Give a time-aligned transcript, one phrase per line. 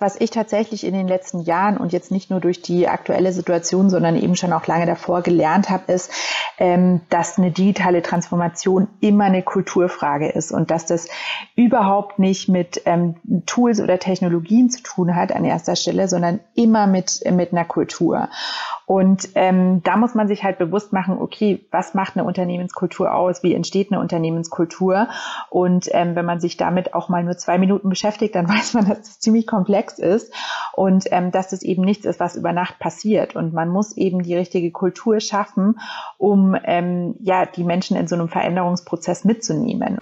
[0.00, 3.90] Was ich tatsächlich in den letzten Jahren und jetzt nicht nur durch die aktuelle Situation,
[3.90, 6.12] sondern eben schon auch lange davor gelernt habe, ist,
[6.58, 11.08] ähm, dass eine digitale Transformation immer eine Kulturfrage ist und dass das
[11.56, 13.16] überhaupt nicht mit ähm,
[13.46, 18.28] Tools oder Technologien zu tun hat an erster Stelle, sondern immer mit, mit einer Kultur.
[18.88, 23.42] Und ähm, da muss man sich halt bewusst machen, okay, was macht eine Unternehmenskultur aus?
[23.42, 25.08] Wie entsteht eine Unternehmenskultur?
[25.50, 28.88] Und ähm, wenn man sich damit auch mal nur zwei Minuten beschäftigt, dann weiß man,
[28.88, 30.32] dass das ziemlich komplex ist
[30.72, 33.36] und ähm, dass das eben nichts ist, was über Nacht passiert.
[33.36, 35.78] Und man muss eben die richtige Kultur schaffen,
[36.16, 39.98] um ähm, ja die Menschen in so einem Veränderungsprozess mitzunehmen.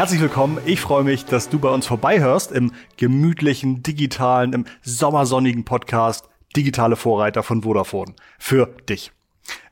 [0.00, 0.56] Herzlich willkommen.
[0.64, 6.96] Ich freue mich, dass du bei uns vorbeihörst im gemütlichen, digitalen, im sommersonnigen Podcast Digitale
[6.96, 8.14] Vorreiter von Vodafone.
[8.38, 9.12] Für dich.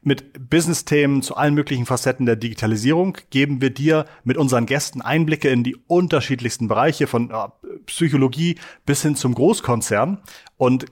[0.02, 5.48] Mit Business-Themen zu allen möglichen Facetten der Digitalisierung geben wir dir mit unseren Gästen Einblicke
[5.48, 7.32] in die unterschiedlichsten Bereiche von
[7.86, 10.18] Psychologie bis hin zum Großkonzern.
[10.58, 10.84] Und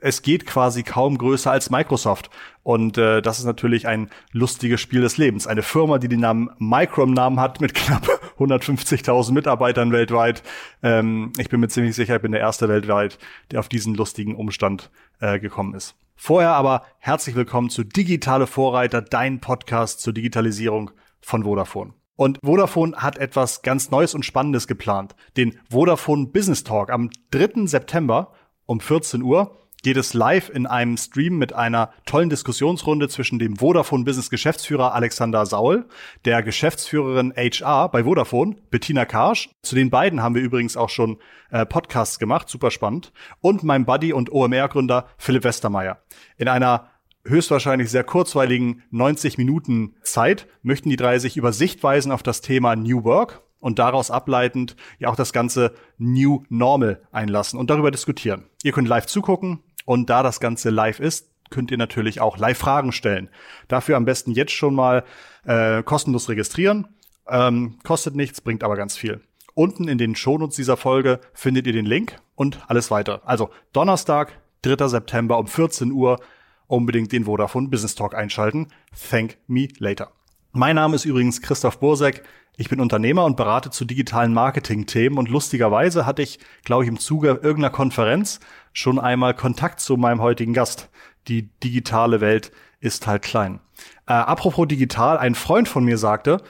[0.00, 2.28] es geht quasi kaum größer als Microsoft.
[2.64, 5.46] Und äh, das ist natürlich ein lustiges Spiel des Lebens.
[5.46, 10.42] Eine Firma, die den Namen Micro im Namen hat, mit knapp 150.000 Mitarbeitern weltweit.
[10.82, 13.18] Ähm, ich bin mir ziemlich sicher, ich bin der Erste weltweit,
[13.50, 15.94] der auf diesen lustigen Umstand äh, gekommen ist.
[16.16, 21.94] Vorher aber herzlich willkommen zu Digitale Vorreiter, dein Podcast zur Digitalisierung von Vodafone.
[22.16, 25.14] Und Vodafone hat etwas ganz Neues und Spannendes geplant.
[25.38, 27.66] Den Vodafone Business Talk am 3.
[27.66, 28.32] September
[28.66, 33.56] um 14 Uhr geht es live in einem Stream mit einer tollen Diskussionsrunde zwischen dem
[33.56, 35.86] Vodafone Business Geschäftsführer Alexander Saul,
[36.24, 39.50] der Geschäftsführerin HR bei Vodafone, Bettina Karsch.
[39.62, 41.18] Zu den beiden haben wir übrigens auch schon
[41.50, 43.12] äh, Podcasts gemacht, super spannend.
[43.40, 46.02] Und meinem Buddy und OMR-Gründer Philipp Westermeier.
[46.36, 46.90] In einer
[47.24, 52.76] höchstwahrscheinlich sehr kurzweiligen 90 Minuten Zeit möchten die drei sich über Sichtweisen auf das Thema
[52.76, 58.46] New Work und daraus ableitend ja auch das ganze New Normal einlassen und darüber diskutieren.
[58.62, 62.56] Ihr könnt live zugucken, und da das Ganze live ist, könnt ihr natürlich auch live
[62.56, 63.28] Fragen stellen.
[63.66, 65.02] Dafür am besten jetzt schon mal
[65.44, 66.86] äh, kostenlos registrieren.
[67.26, 69.20] Ähm, kostet nichts, bringt aber ganz viel.
[69.54, 73.22] Unten in den Shownotes dieser Folge findet ihr den Link und alles weiter.
[73.24, 74.86] Also Donnerstag, 3.
[74.86, 76.20] September um 14 Uhr
[76.68, 78.68] unbedingt den Vodafone Business Talk einschalten.
[79.10, 80.12] Thank me later.
[80.52, 82.22] Mein Name ist übrigens Christoph Bursek.
[82.56, 86.98] Ich bin Unternehmer und berate zu digitalen Marketing-Themen und lustigerweise hatte ich, glaube ich, im
[86.98, 88.40] Zuge irgendeiner Konferenz
[88.72, 90.90] schon einmal Kontakt zu meinem heutigen Gast.
[91.28, 93.60] Die digitale Welt ist halt klein.
[94.06, 96.42] Äh, apropos digital, ein Freund von mir sagte,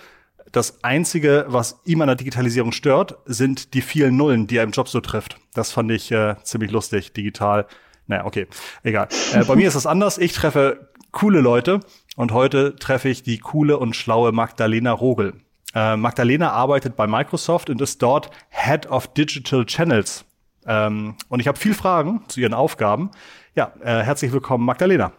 [0.53, 4.73] das Einzige, was ihm an der Digitalisierung stört, sind die vielen Nullen, die er im
[4.73, 5.37] Job so trifft.
[5.55, 7.67] Das fand ich äh, ziemlich lustig, digital.
[8.07, 8.49] Naja, okay,
[8.83, 9.09] egal.
[9.33, 10.19] Äh, bei mir ist es anders.
[10.19, 11.81] Ich treffe coole Leute
[12.17, 15.35] und heute treffe ich die coole und schlaue Magdalena Rogel.
[15.75, 20.25] Äh, Magdalena arbeitet bei Microsoft und ist dort Head of Digital Channels.
[20.67, 23.11] Ähm, und ich habe viel Fragen zu ihren Aufgaben.
[23.55, 25.13] Ja, äh, herzlich willkommen, Magdalena.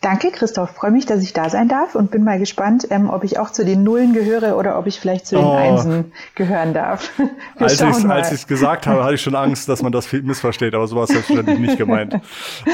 [0.00, 0.70] Danke, Christoph.
[0.70, 3.50] Freue mich, dass ich da sein darf und bin mal gespannt, ähm, ob ich auch
[3.50, 5.56] zu den Nullen gehöre oder ob ich vielleicht zu den oh.
[5.56, 7.10] Einsen gehören darf.
[7.58, 10.74] als ich als ich es gesagt habe, hatte ich schon Angst, dass man das missversteht,
[10.76, 12.20] aber so war es selbstverständlich nicht gemeint.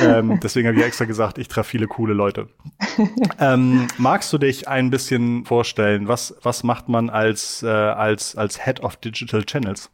[0.00, 2.48] Ähm, deswegen habe ich extra gesagt, ich treffe viele coole Leute.
[3.40, 6.08] ähm, magst du dich ein bisschen vorstellen?
[6.08, 9.90] Was was macht man als äh, als als Head of Digital Channels?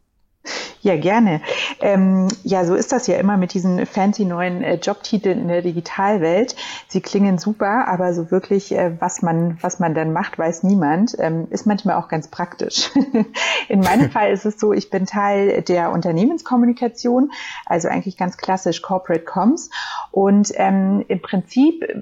[0.83, 1.41] Ja, gerne.
[1.79, 5.61] Ähm, ja, so ist das ja immer mit diesen fancy neuen äh, Jobtiteln in der
[5.61, 6.55] Digitalwelt.
[6.87, 11.15] Sie klingen super, aber so wirklich, äh, was man, was man dann macht, weiß niemand.
[11.19, 12.89] Ähm, ist manchmal auch ganz praktisch.
[13.67, 17.31] in meinem Fall ist es so, ich bin Teil der Unternehmenskommunikation,
[17.67, 19.69] also eigentlich ganz klassisch Corporate Comms.
[20.09, 22.01] Und ähm, im Prinzip äh,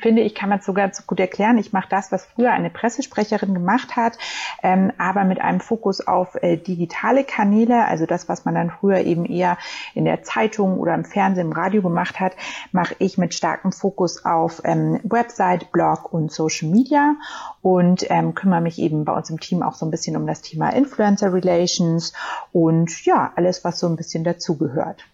[0.00, 1.56] finde ich, kann man es sogar so gut erklären.
[1.56, 4.18] Ich mache das, was früher eine Pressesprecherin gemacht hat,
[4.62, 8.70] ähm, aber mit einem Fokus auf äh, digitale Kanäle, also das das, was man dann
[8.70, 9.58] früher eben eher
[9.94, 12.32] in der Zeitung oder im Fernsehen, im Radio gemacht hat,
[12.72, 17.14] mache ich mit starkem Fokus auf ähm, Website, Blog und Social Media
[17.62, 20.42] und ähm, kümmere mich eben bei uns im Team auch so ein bisschen um das
[20.42, 22.12] Thema Influencer Relations
[22.52, 25.04] und ja, alles, was so ein bisschen dazugehört.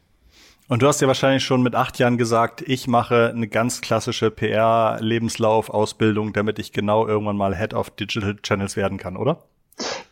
[0.67, 4.31] Und du hast ja wahrscheinlich schon mit acht Jahren gesagt, ich mache eine ganz klassische
[4.31, 9.43] PR-Lebenslauf-Ausbildung, damit ich genau irgendwann mal Head of Digital Channels werden kann, oder?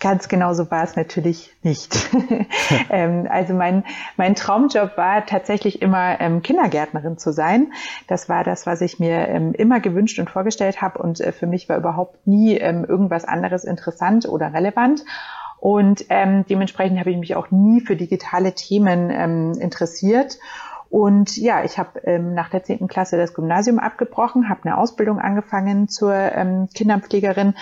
[0.00, 2.10] Ganz genau so war es natürlich nicht.
[2.90, 3.84] ähm, also mein,
[4.16, 7.72] mein Traumjob war tatsächlich immer ähm, Kindergärtnerin zu sein.
[8.08, 11.00] Das war das, was ich mir ähm, immer gewünscht und vorgestellt habe.
[11.00, 15.04] Und äh, für mich war überhaupt nie ähm, irgendwas anderes interessant oder relevant.
[15.60, 20.38] Und ähm, dementsprechend habe ich mich auch nie für digitale Themen ähm, interessiert.
[20.92, 25.18] Und ja, ich habe ähm, nach der zehnten Klasse das Gymnasium abgebrochen, habe eine Ausbildung
[25.18, 27.54] angefangen zur ähm, Kinderpflegerin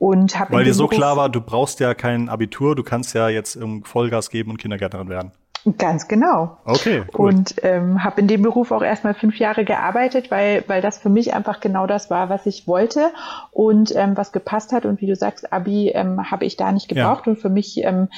[0.00, 3.14] und habe weil dir so Beruf klar war, du brauchst ja kein Abitur, du kannst
[3.14, 5.30] ja jetzt Vollgas geben und Kindergärtnerin werden.
[5.78, 6.58] Ganz genau.
[6.64, 7.04] Okay.
[7.16, 7.28] Cool.
[7.28, 11.08] Und ähm, habe in dem Beruf auch erstmal fünf Jahre gearbeitet, weil, weil das für
[11.08, 13.12] mich einfach genau das war, was ich wollte
[13.52, 14.86] und ähm, was gepasst hat.
[14.86, 17.26] Und wie du sagst, Abi ähm, habe ich da nicht gebraucht.
[17.26, 17.32] Ja.
[17.32, 18.08] Und für mich ähm,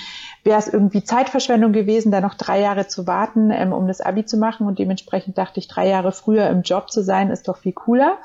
[0.42, 4.24] wäre es irgendwie Zeitverschwendung gewesen, da noch drei Jahre zu warten, ähm, um das Abi
[4.24, 4.66] zu machen.
[4.66, 8.16] Und dementsprechend dachte ich, drei Jahre früher im Job zu sein, ist doch viel cooler.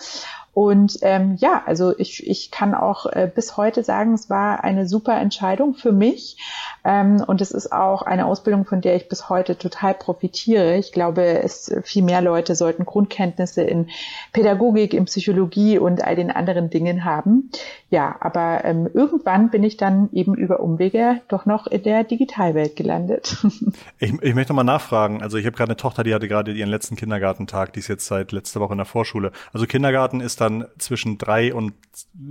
[0.54, 4.88] Und ähm, ja, also ich, ich kann auch äh, bis heute sagen, es war eine
[4.88, 6.38] super Entscheidung für mich.
[6.84, 10.76] Ähm, und es ist auch eine Ausbildung, von der ich bis heute total profitiere.
[10.76, 13.90] Ich glaube, es viel mehr Leute sollten Grundkenntnisse in
[14.34, 17.52] Pädagogik, in Psychologie und all den anderen Dingen haben.
[17.92, 22.76] Ja, aber ähm, irgendwann bin ich dann eben über Umwege doch noch in der Digitalwelt
[22.76, 23.38] gelandet.
[24.00, 25.22] Ich, ich möchte mal nachfragen.
[25.22, 28.06] Also ich habe gerade eine Tochter, die hatte gerade ihren letzten Kindergartentag, die ist jetzt
[28.06, 29.32] seit letzter Woche in der Vorschule.
[29.52, 31.74] Also Kindergarten ist dann zwischen drei und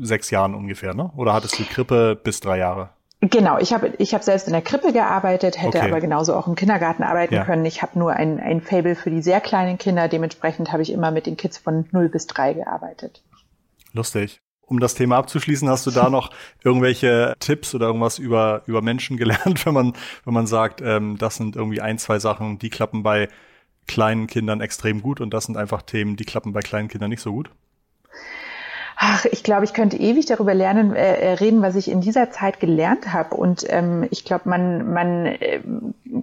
[0.00, 1.10] sechs Jahren ungefähr, ne?
[1.16, 2.90] Oder hattest du Krippe bis drei Jahre?
[3.20, 5.90] Genau, ich habe ich hab selbst in der Krippe gearbeitet, hätte okay.
[5.90, 7.44] aber genauso auch im Kindergarten arbeiten ja.
[7.44, 7.64] können.
[7.64, 11.10] Ich habe nur ein, ein Fable für die sehr kleinen Kinder, dementsprechend habe ich immer
[11.10, 13.22] mit den Kids von 0 bis 3 gearbeitet.
[13.93, 14.40] Lustig.
[14.69, 16.31] Um das Thema abzuschließen, hast du da noch
[16.62, 19.94] irgendwelche Tipps oder irgendwas über, über Menschen gelernt, wenn man,
[20.25, 23.29] wenn man sagt, ähm, das sind irgendwie ein, zwei Sachen, die klappen bei
[23.87, 27.23] kleinen Kindern extrem gut und das sind einfach Themen, die klappen bei kleinen Kindern nicht
[27.23, 27.50] so gut?
[29.00, 32.32] Ach, ich glaube, ich könnte ewig darüber lernen, äh, äh, reden, was ich in dieser
[32.32, 33.36] Zeit gelernt habe.
[33.36, 35.60] Und ähm, ich glaube, man, man äh,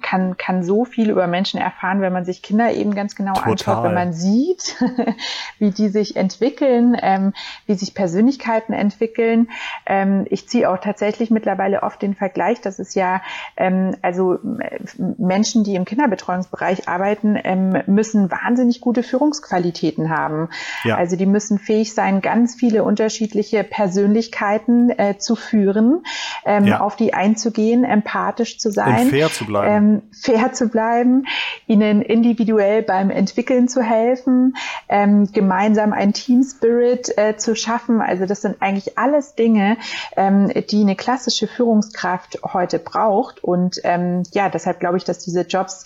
[0.02, 3.52] kann, kann so viel über Menschen erfahren, wenn man sich Kinder eben ganz genau Total.
[3.54, 4.76] anschaut, wenn man sieht,
[5.58, 7.32] wie die sich entwickeln, ähm,
[7.66, 9.50] wie sich Persönlichkeiten entwickeln.
[9.86, 13.22] Ähm, ich ziehe auch tatsächlich mittlerweile oft den Vergleich, dass es ja,
[13.56, 14.80] ähm, also äh,
[15.18, 20.50] Menschen, die im Kinderbetreuungsbereich arbeiten, ähm, müssen wahnsinnig gute Führungsqualitäten haben.
[20.84, 20.98] Ja.
[20.98, 26.04] Also die müssen fähig sein, ganz viel viele unterschiedliche Persönlichkeiten äh, zu führen,
[26.46, 26.80] ähm, ja.
[26.80, 31.28] auf die einzugehen, empathisch zu sein, Und fair zu bleiben, ähm, fair zu bleiben,
[31.68, 34.56] ihnen individuell beim Entwickeln zu helfen,
[34.90, 38.02] ähm, gemeinsam ein Team Spirit äh, zu schaffen.
[38.02, 39.78] Also das sind eigentlich alles Dinge,
[40.18, 43.44] ähm, die eine klassische Führungskraft heute braucht.
[43.44, 45.84] Und ähm, ja, deshalb glaube ich, dass diese Jobs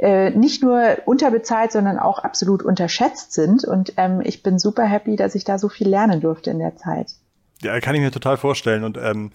[0.00, 3.64] äh, nicht nur unterbezahlt, sondern auch absolut unterschätzt sind.
[3.64, 6.76] Und ähm, ich bin super happy, dass ich da so viel lernen durfte in der
[6.76, 7.12] Zeit.
[7.60, 8.84] Ja, kann ich mir total vorstellen.
[8.84, 9.30] Und ähm,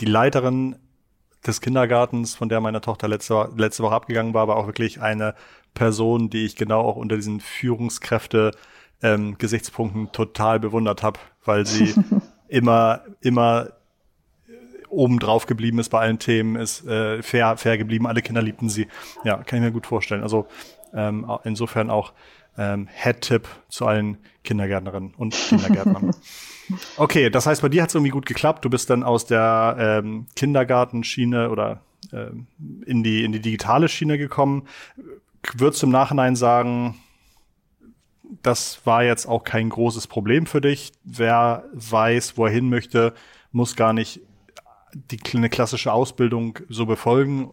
[0.00, 0.76] die Leiterin
[1.44, 5.34] des Kindergartens, von der meine Tochter letzte, letzte Woche abgegangen war, war auch wirklich eine
[5.74, 8.52] Person, die ich genau auch unter diesen Führungskräfte
[9.02, 11.92] ähm, Gesichtspunkten total bewundert habe, weil sie
[12.48, 13.70] immer, immer
[14.94, 18.68] oben drauf geblieben ist bei allen Themen, ist äh, fair, fair geblieben, alle Kinder liebten
[18.68, 18.88] sie.
[19.24, 20.22] Ja, kann ich mir gut vorstellen.
[20.22, 20.46] Also
[20.94, 22.12] ähm, insofern auch
[22.56, 26.14] ähm, Head-Tipp zu allen Kindergärtnerinnen und Kindergärtnern.
[26.96, 28.64] okay, das heißt, bei dir hat es irgendwie gut geklappt.
[28.64, 31.80] Du bist dann aus der ähm, Kindergartenschiene oder
[32.12, 32.46] ähm,
[32.86, 34.68] in, die, in die digitale Schiene gekommen.
[35.54, 36.96] Würdest du im Nachhinein sagen,
[38.42, 40.92] das war jetzt auch kein großes Problem für dich.
[41.04, 43.14] Wer weiß, wo er hin möchte,
[43.52, 44.20] muss gar nicht
[44.94, 47.50] die eine klassische Ausbildung so befolgen?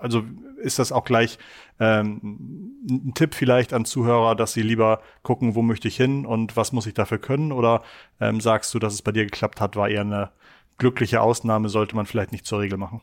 [0.00, 0.24] Also
[0.58, 1.38] ist das auch gleich
[1.80, 6.56] ähm, ein Tipp vielleicht an Zuhörer, dass sie lieber gucken, wo möchte ich hin und
[6.56, 7.52] was muss ich dafür können?
[7.52, 7.82] Oder
[8.20, 10.30] ähm, sagst du, dass es bei dir geklappt hat, war eher eine
[10.78, 13.00] glückliche Ausnahme, sollte man vielleicht nicht zur Regel machen?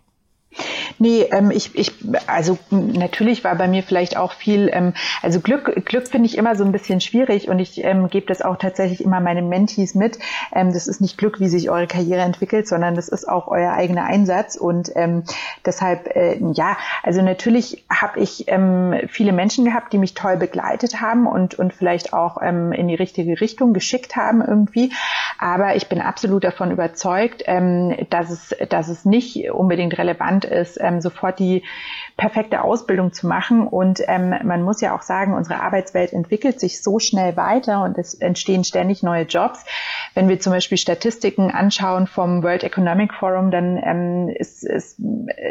[1.00, 1.94] Nee, ähm, ich, ich,
[2.28, 6.56] also natürlich war bei mir vielleicht auch viel, ähm, also Glück, Glück finde ich immer
[6.56, 10.20] so ein bisschen schwierig und ich ähm, gebe das auch tatsächlich immer meinen Mentees mit.
[10.54, 13.74] Ähm, das ist nicht Glück, wie sich eure Karriere entwickelt, sondern das ist auch euer
[13.74, 15.24] eigener Einsatz und ähm,
[15.66, 21.02] deshalb, äh, ja, also natürlich habe ich ähm, viele Menschen gehabt, die mich toll begleitet
[21.02, 24.92] haben und, und vielleicht auch ähm, in die richtige Richtung geschickt haben irgendwie,
[25.38, 30.78] aber ich bin absolut davon überzeugt, ähm, dass, es, dass es nicht unbedingt relevant ist,
[30.82, 31.64] ähm, sofort die
[32.18, 33.68] perfekte Ausbildung zu machen.
[33.68, 37.98] Und ähm, man muss ja auch sagen, unsere Arbeitswelt entwickelt sich so schnell weiter und
[37.98, 39.66] es entstehen ständig neue Jobs.
[40.14, 44.98] Wenn wir zum Beispiel Statistiken anschauen vom World Economic Forum, dann ähm, ist, ist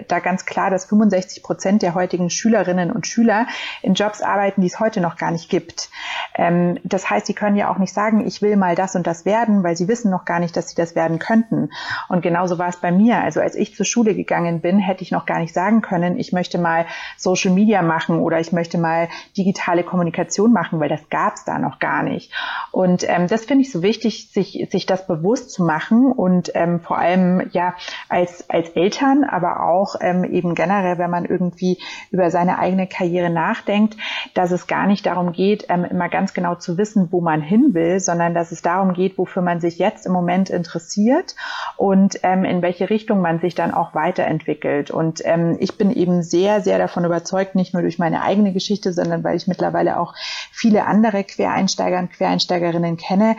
[0.09, 3.47] da ganz klar, dass 65 Prozent der heutigen Schülerinnen und Schüler
[3.83, 5.91] in Jobs arbeiten, die es heute noch gar nicht gibt.
[6.35, 9.25] Ähm, das heißt, sie können ja auch nicht sagen, ich will mal das und das
[9.25, 11.71] werden, weil sie wissen noch gar nicht, dass sie das werden könnten.
[12.09, 13.23] Und genauso war es bei mir.
[13.23, 16.19] Also als ich zur Schule gegangen bin, hätte ich noch auch gar nicht sagen können,
[16.19, 16.87] ich möchte mal
[17.17, 21.59] Social Media machen oder ich möchte mal digitale Kommunikation machen, weil das gab es da
[21.59, 22.33] noch gar nicht.
[22.73, 26.81] Und ähm, das finde ich so wichtig, sich, sich das bewusst zu machen und ähm,
[26.81, 27.75] vor allem ja
[28.09, 31.79] als, als Eltern, aber auch ähm, eben generell, wenn man irgendwie
[32.11, 33.97] über seine eigene Karriere nachdenkt,
[34.35, 37.75] dass es gar nicht darum geht, ähm, immer ganz genau zu wissen, wo man hin
[37.75, 41.35] will, sondern dass es darum geht, wofür man sich jetzt im Moment interessiert
[41.77, 44.91] und ähm, in welche Richtung man sich dann auch weiterentwickelt.
[44.91, 48.93] Und ähm, ich bin eben sehr, sehr davon überzeugt, nicht nur durch meine eigene Geschichte,
[48.93, 50.15] sondern weil ich mittlerweile auch
[50.53, 53.37] viele andere Quereinsteiger und Quereinsteigerinnen kenne,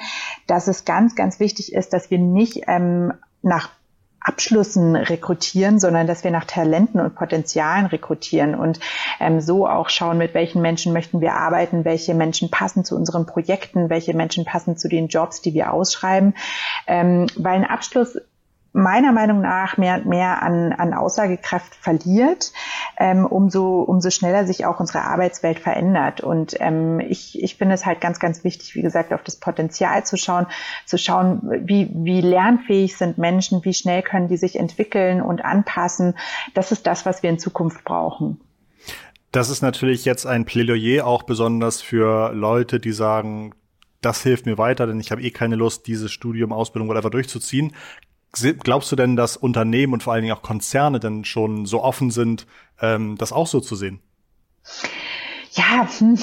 [0.48, 3.70] dass es ganz, ganz wichtig ist, dass wir nicht ähm, nach
[4.24, 8.80] Abschlüssen rekrutieren, sondern dass wir nach Talenten und Potenzialen rekrutieren und
[9.20, 13.26] ähm, so auch schauen, mit welchen Menschen möchten wir arbeiten, welche Menschen passen zu unseren
[13.26, 16.36] Projekten, welche Menschen passen zu den Jobs, die wir ausschreiben.
[16.86, 18.20] Ähm, weil ein Abschluss
[18.74, 22.54] meiner Meinung nach mehr und mehr an, an Aussagekraft verliert,
[22.98, 26.22] ähm, umso, umso schneller sich auch unsere Arbeitswelt verändert.
[26.22, 30.06] Und ähm, ich, ich finde es halt ganz, ganz wichtig, wie gesagt, auf das Potenzial
[30.06, 30.48] zu schauen,
[30.86, 36.16] zu schauen, wie, wie lernfähig sind Menschen, wie schnell können die sich entwickeln und anpassen.
[36.54, 38.40] Das ist das, was wir in Zukunft brauchen.
[39.32, 43.54] Das ist natürlich jetzt ein Plädoyer auch besonders für Leute, die sagen,
[44.02, 47.74] das hilft mir weiter, denn ich habe eh keine Lust, dieses Studium, Ausbildung, whatever durchzuziehen.
[48.34, 52.12] Glaubst du denn, dass Unternehmen und vor allen Dingen auch Konzerne denn schon so offen
[52.12, 52.48] sind,
[52.80, 54.00] ähm, das auch so zu sehen?
[55.54, 56.18] Ja, hm,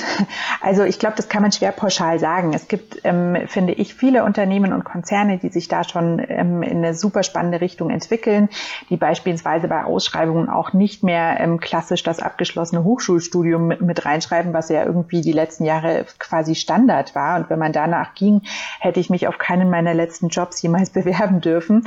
[0.63, 2.55] also ich glaube, das kann man schwer pauschal sagen.
[2.55, 6.79] Es gibt, ähm, finde ich, viele Unternehmen und Konzerne, die sich da schon ähm, in
[6.79, 8.49] eine super spannende Richtung entwickeln,
[8.89, 14.55] die beispielsweise bei Ausschreibungen auch nicht mehr ähm, klassisch das abgeschlossene Hochschulstudium mit, mit reinschreiben,
[14.55, 17.39] was ja irgendwie die letzten Jahre quasi Standard war.
[17.39, 18.41] Und wenn man danach ging,
[18.81, 21.87] hätte ich mich auf keinen meiner letzten Jobs jemals bewerben dürfen.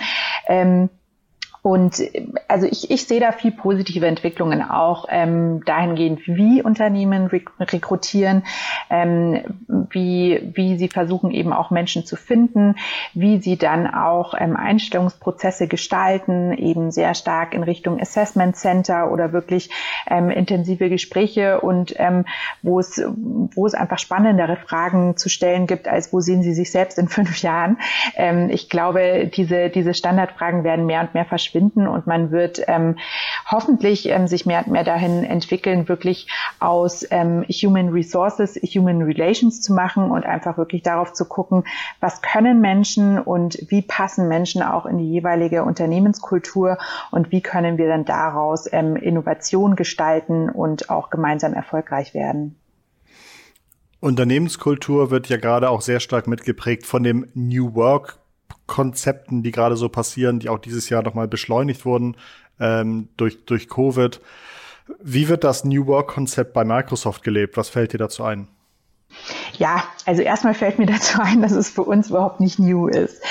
[1.63, 2.01] Und
[2.47, 8.43] also ich, ich sehe da viel positive Entwicklungen auch ähm, dahingehend, wie Unternehmen rek rekrutieren,
[8.89, 9.41] ähm,
[9.91, 12.77] wie, wie sie versuchen eben auch Menschen zu finden,
[13.13, 19.31] wie sie dann auch ähm, Einstellungsprozesse gestalten, eben sehr stark in Richtung Assessment Center oder
[19.31, 19.69] wirklich
[20.07, 22.25] ähm, intensive Gespräche und ähm,
[22.63, 26.71] wo es, wo es einfach spannendere Fragen zu stellen gibt, als wo sehen Sie sich
[26.71, 27.77] selbst in fünf Jahren.
[28.15, 32.61] Ähm, ich glaube, diese, diese Standardfragen werden mehr und mehr verschwinden verschwinden und man wird
[32.67, 32.97] ähm,
[33.49, 36.27] hoffentlich ähm, sich mehr und mehr dahin entwickeln, wirklich
[36.59, 41.63] aus ähm, Human Resources, Human Relations zu machen und einfach wirklich darauf zu gucken,
[41.99, 46.77] was können Menschen und wie passen Menschen auch in die jeweilige Unternehmenskultur
[47.11, 52.55] und wie können wir dann daraus ähm, Innovation gestalten und auch gemeinsam erfolgreich werden.
[53.99, 58.20] Unternehmenskultur wird ja gerade auch sehr stark mitgeprägt von dem New Work
[58.71, 62.15] Konzepten, die gerade so passieren, die auch dieses Jahr nochmal beschleunigt wurden
[62.57, 64.21] ähm, durch, durch Covid.
[65.03, 67.57] Wie wird das New Work-Konzept bei Microsoft gelebt?
[67.57, 68.47] Was fällt dir dazu ein?
[69.57, 73.21] Ja, also erstmal fällt mir dazu ein, dass es für uns überhaupt nicht new ist.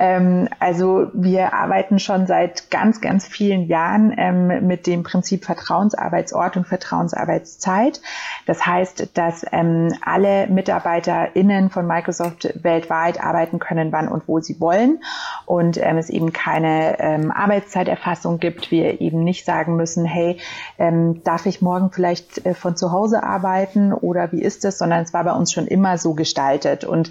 [0.00, 6.56] Ähm, also wir arbeiten schon seit ganz, ganz vielen Jahren ähm, mit dem Prinzip Vertrauensarbeitsort
[6.56, 8.00] und Vertrauensarbeitszeit.
[8.46, 14.58] Das heißt, dass ähm, alle MitarbeiterInnen von Microsoft weltweit arbeiten können, wann und wo sie
[14.58, 15.02] wollen
[15.44, 18.70] und ähm, es eben keine ähm, Arbeitszeiterfassung gibt.
[18.70, 20.38] Wir eben nicht sagen müssen, hey,
[20.78, 25.02] ähm, darf ich morgen vielleicht äh, von zu Hause arbeiten oder wie ist es, sondern
[25.02, 26.84] es war bei uns schon immer so gestaltet.
[26.84, 27.10] Und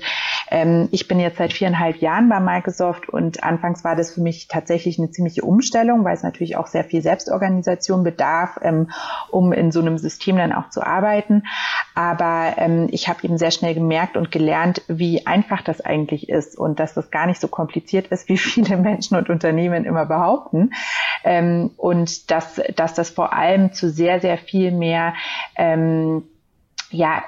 [0.92, 5.00] ich bin jetzt seit viereinhalb Jahren bei Microsoft und anfangs war das für mich tatsächlich
[5.00, 8.90] eine ziemliche Umstellung, weil es natürlich auch sehr viel Selbstorganisation bedarf, ähm,
[9.32, 11.44] um in so einem System dann auch zu arbeiten.
[11.96, 16.58] Aber ähm, ich habe eben sehr schnell gemerkt und gelernt, wie einfach das eigentlich ist
[16.58, 20.72] und dass das gar nicht so kompliziert ist, wie viele Menschen und Unternehmen immer behaupten.
[21.24, 25.14] Ähm, und dass, dass das vor allem zu sehr, sehr viel mehr
[25.58, 26.24] ähm,
[26.92, 27.24] ja,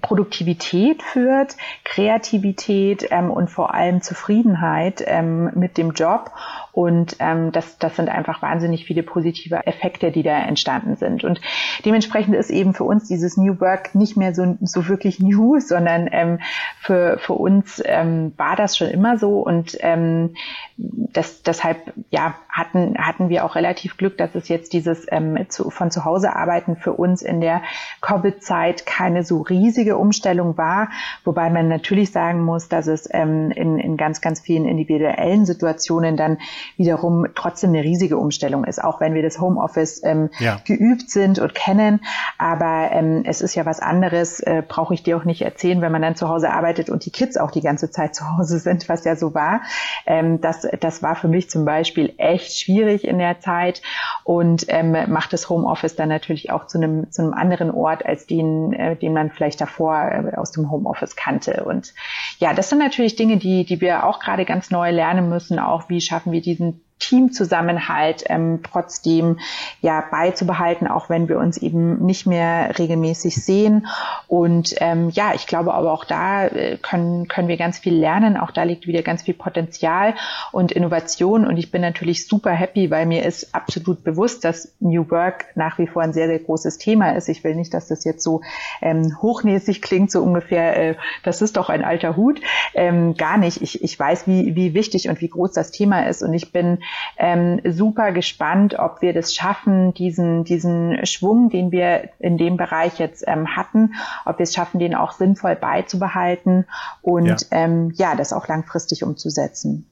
[0.00, 6.30] Produktivität führt, Kreativität ähm, und vor allem Zufriedenheit ähm, mit dem Job.
[6.74, 11.22] Und ähm, das, das sind einfach wahnsinnig viele positive Effekte, die da entstanden sind.
[11.22, 11.40] Und
[11.84, 16.08] dementsprechend ist eben für uns dieses New Work nicht mehr so, so wirklich new, sondern
[16.10, 16.40] ähm,
[16.80, 19.40] für, für uns ähm, war das schon immer so.
[19.40, 20.34] Und ähm,
[20.76, 25.70] das, deshalb ja, hatten, hatten wir auch relativ Glück, dass es jetzt dieses ähm, zu,
[25.70, 27.62] von zu Hause arbeiten für uns in der
[28.00, 30.88] Covid-Zeit keine so riesige Umstellung war.
[31.22, 36.16] Wobei man natürlich sagen muss, dass es ähm, in, in ganz, ganz vielen individuellen Situationen
[36.16, 36.38] dann
[36.76, 40.60] wiederum trotzdem eine riesige Umstellung ist, auch wenn wir das Homeoffice ähm, ja.
[40.64, 42.00] geübt sind und kennen.
[42.38, 45.92] Aber ähm, es ist ja was anderes, äh, brauche ich dir auch nicht erzählen, wenn
[45.92, 48.88] man dann zu Hause arbeitet und die Kids auch die ganze Zeit zu Hause sind,
[48.88, 49.62] was ja so war.
[50.06, 53.82] Ähm, das, das war für mich zum Beispiel echt schwierig in der Zeit
[54.24, 58.26] und ähm, macht das Homeoffice dann natürlich auch zu einem, zu einem anderen Ort, als
[58.26, 61.64] den, äh, den man vielleicht davor äh, aus dem Homeoffice kannte.
[61.64, 61.94] Und
[62.38, 65.58] ja, das sind natürlich Dinge, die, die wir auch gerade ganz neu lernen müssen.
[65.58, 69.40] Auch wie schaffen wir diesen Teamzusammenhalt ähm, trotzdem
[69.80, 73.86] ja beizubehalten, auch wenn wir uns eben nicht mehr regelmäßig sehen.
[74.28, 78.36] Und ähm, ja, ich glaube aber auch da äh, können, können wir ganz viel lernen.
[78.36, 80.14] Auch da liegt wieder ganz viel Potenzial
[80.52, 81.46] und Innovation.
[81.46, 85.78] Und ich bin natürlich super happy, weil mir ist absolut bewusst, dass New Work nach
[85.78, 87.28] wie vor ein sehr, sehr großes Thema ist.
[87.28, 88.40] Ich will nicht, dass das jetzt so
[88.80, 92.40] ähm, hochnäsig klingt, so ungefähr, äh, das ist doch ein alter Hut.
[92.72, 93.60] Ähm, gar nicht.
[93.62, 96.22] Ich, ich weiß, wie, wie wichtig und wie groß das Thema ist.
[96.22, 96.78] Und ich bin
[97.16, 102.98] ähm, super gespannt, ob wir das schaffen, diesen, diesen Schwung, den wir in dem Bereich
[102.98, 106.66] jetzt ähm, hatten, ob wir es schaffen, den auch sinnvoll beizubehalten
[107.02, 109.86] und ja, ähm, ja das auch langfristig umzusetzen.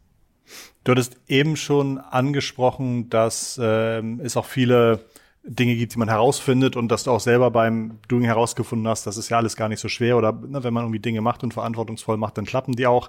[0.85, 5.05] Du hattest eben schon angesprochen, dass ähm, es auch viele
[5.45, 9.17] Dinge gibt, die man herausfindet und dass du auch selber beim Doing herausgefunden hast, das
[9.17, 11.53] ist ja alles gar nicht so schwer oder ne, wenn man irgendwie Dinge macht und
[11.53, 13.09] verantwortungsvoll macht, dann klappen die auch.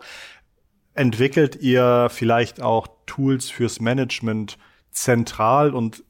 [0.96, 4.58] Entwickelt ihr vielleicht auch Tools fürs Management
[4.92, 6.04] zentral und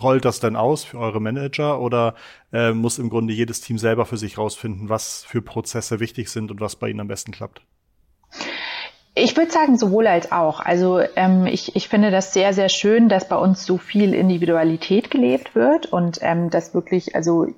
[0.00, 2.14] rollt das dann aus für eure Manager oder
[2.52, 6.50] äh, muss im Grunde jedes Team selber für sich rausfinden, was für Prozesse wichtig sind
[6.50, 7.62] und was bei ihnen am besten klappt?
[9.16, 10.60] Ich würde sagen, sowohl als auch.
[10.60, 15.10] Also ähm, ich, ich finde das sehr, sehr schön, dass bei uns so viel Individualität
[15.10, 17.48] gelebt wird und ähm, dass wirklich, also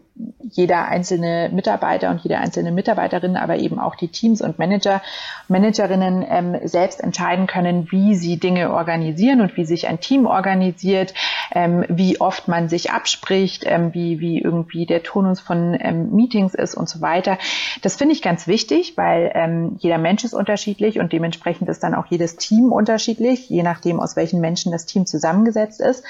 [0.50, 5.00] jeder einzelne Mitarbeiter und jede einzelne Mitarbeiterin, aber eben auch die Teams und Manager,
[5.48, 11.14] Managerinnen ähm, selbst entscheiden können, wie sie Dinge organisieren und wie sich ein Team organisiert,
[11.52, 16.54] ähm, wie oft man sich abspricht, ähm, wie, wie irgendwie der Tonus von ähm, Meetings
[16.54, 17.38] ist und so weiter.
[17.80, 21.94] Das finde ich ganz wichtig, weil ähm, jeder Mensch ist unterschiedlich und dementsprechend ist dann
[21.94, 26.04] auch jedes Team unterschiedlich, je nachdem, aus welchen Menschen das Team zusammengesetzt ist.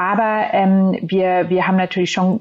[0.00, 2.40] Aber ähm, wir, wir haben natürlich schon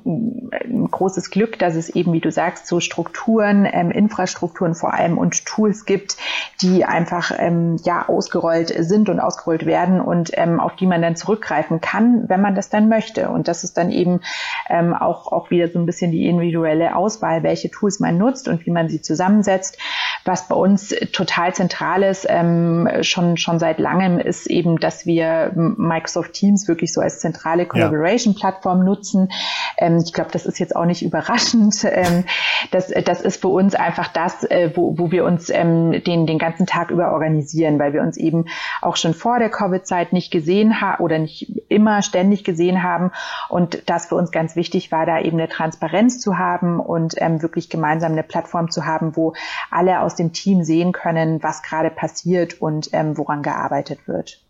[0.53, 5.17] ein großes Glück, dass es eben, wie du sagst, so Strukturen, ähm, Infrastrukturen vor allem
[5.17, 6.15] und Tools gibt,
[6.61, 11.17] die einfach ähm, ja ausgerollt sind und ausgerollt werden und ähm, auf die man dann
[11.17, 13.27] zurückgreifen kann, wenn man das dann möchte.
[13.27, 14.21] Und das ist dann eben
[14.69, 18.65] ähm, auch, auch wieder so ein bisschen die individuelle Auswahl, welche Tools man nutzt und
[18.65, 19.77] wie man sie zusammensetzt.
[20.23, 25.51] Was bei uns total zentral ist, ähm, schon, schon seit langem, ist eben, dass wir
[25.55, 29.31] Microsoft Teams wirklich so als zentral zentrale Collaboration-Plattform nutzen.
[29.77, 31.83] Ähm, ich glaube, das ist jetzt auch nicht überraschend.
[31.89, 32.25] Ähm,
[32.71, 36.37] das, das ist für uns einfach das, äh, wo, wo wir uns ähm, den, den
[36.37, 38.45] ganzen Tag über organisieren, weil wir uns eben
[38.81, 43.11] auch schon vor der Covid-Zeit nicht gesehen haben oder nicht immer ständig gesehen haben.
[43.49, 47.41] Und das für uns ganz wichtig war, da eben eine Transparenz zu haben und ähm,
[47.41, 49.33] wirklich gemeinsam eine Plattform zu haben, wo
[49.71, 54.41] alle aus dem Team sehen können, was gerade passiert und ähm, woran gearbeitet wird.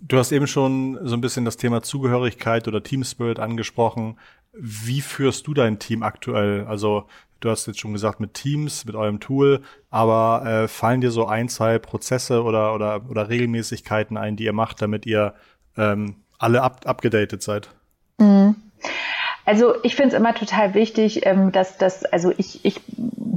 [0.00, 4.18] Du hast eben schon so ein bisschen das Thema Zugehörigkeit oder Team Spirit angesprochen.
[4.52, 6.66] Wie führst du dein Team aktuell?
[6.66, 7.06] Also
[7.40, 11.26] du hast jetzt schon gesagt mit Teams, mit eurem Tool, aber äh, fallen dir so
[11.26, 15.34] ein, zwei Prozesse oder, oder, oder Regelmäßigkeiten ein, die ihr macht, damit ihr
[15.76, 17.70] ähm, alle up abgedatet seid?
[18.18, 18.56] Mhm.
[19.46, 22.80] Also ich finde es immer total wichtig, ähm, dass das, also ich, ich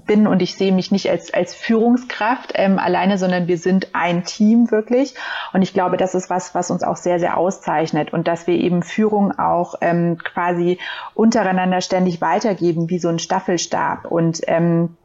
[0.09, 4.23] bin und ich sehe mich nicht als, als Führungskraft ähm, alleine, sondern wir sind ein
[4.23, 5.13] Team wirklich.
[5.53, 8.55] Und ich glaube, das ist was, was uns auch sehr, sehr auszeichnet und dass wir
[8.55, 10.79] eben Führung auch ähm, quasi
[11.13, 14.05] untereinander ständig weitergeben, wie so ein Staffelstab.
[14.05, 14.97] Und ähm,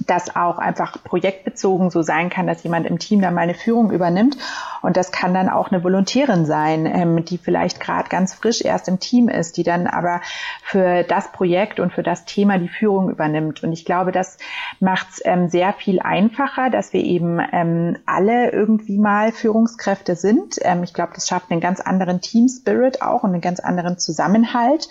[0.00, 3.90] das auch einfach projektbezogen so sein kann, dass jemand im Team dann mal eine Führung
[3.90, 4.36] übernimmt.
[4.82, 8.88] Und das kann dann auch eine Volontärin sein, ähm, die vielleicht gerade ganz frisch erst
[8.88, 10.20] im Team ist, die dann aber
[10.62, 13.62] für das Projekt und für das Thema die Führung übernimmt.
[13.62, 14.38] Und ich glaube, das
[14.80, 20.56] macht es ähm, sehr viel einfacher, dass wir eben ähm, alle irgendwie mal Führungskräfte sind.
[20.62, 23.98] Ähm, ich glaube, das schafft einen ganz anderen Team Spirit auch und einen ganz anderen
[23.98, 24.88] Zusammenhalt.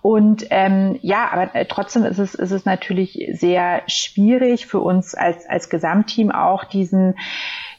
[0.00, 5.14] Und ähm, ja, aber äh, trotzdem ist es, ist es natürlich sehr schwierig für uns
[5.14, 7.14] als, als Gesamtteam auch diesen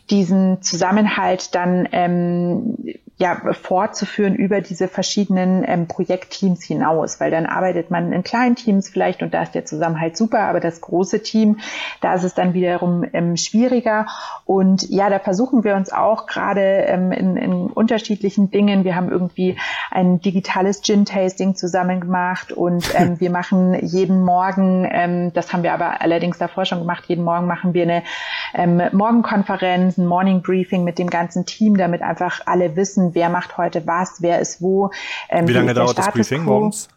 [0.09, 2.77] diesen Zusammenhalt dann ähm,
[3.19, 8.87] ja, fortzuführen über diese verschiedenen ähm, Projektteams hinaus, weil dann arbeitet man in kleinen Teams
[8.87, 11.59] vielleicht und da ist der Zusammenhalt super, aber das große Team,
[11.99, 14.05] da ist es dann wiederum ähm, schwieriger.
[14.45, 18.85] Und ja, da versuchen wir uns auch gerade ähm, in, in unterschiedlichen Dingen.
[18.85, 19.57] Wir haben irgendwie
[19.91, 25.73] ein digitales Gin-Tasting zusammen gemacht und ähm, wir machen jeden Morgen, ähm, das haben wir
[25.73, 28.03] aber allerdings davor schon gemacht, jeden Morgen machen wir eine
[28.53, 33.57] ähm, Morgenkonferenz, ein Morning Briefing mit dem ganzen Team, damit einfach alle wissen, wer macht
[33.57, 34.91] heute was, wer ist wo.
[35.29, 36.89] Ähm, Wie lange dauert das Briefing morgens?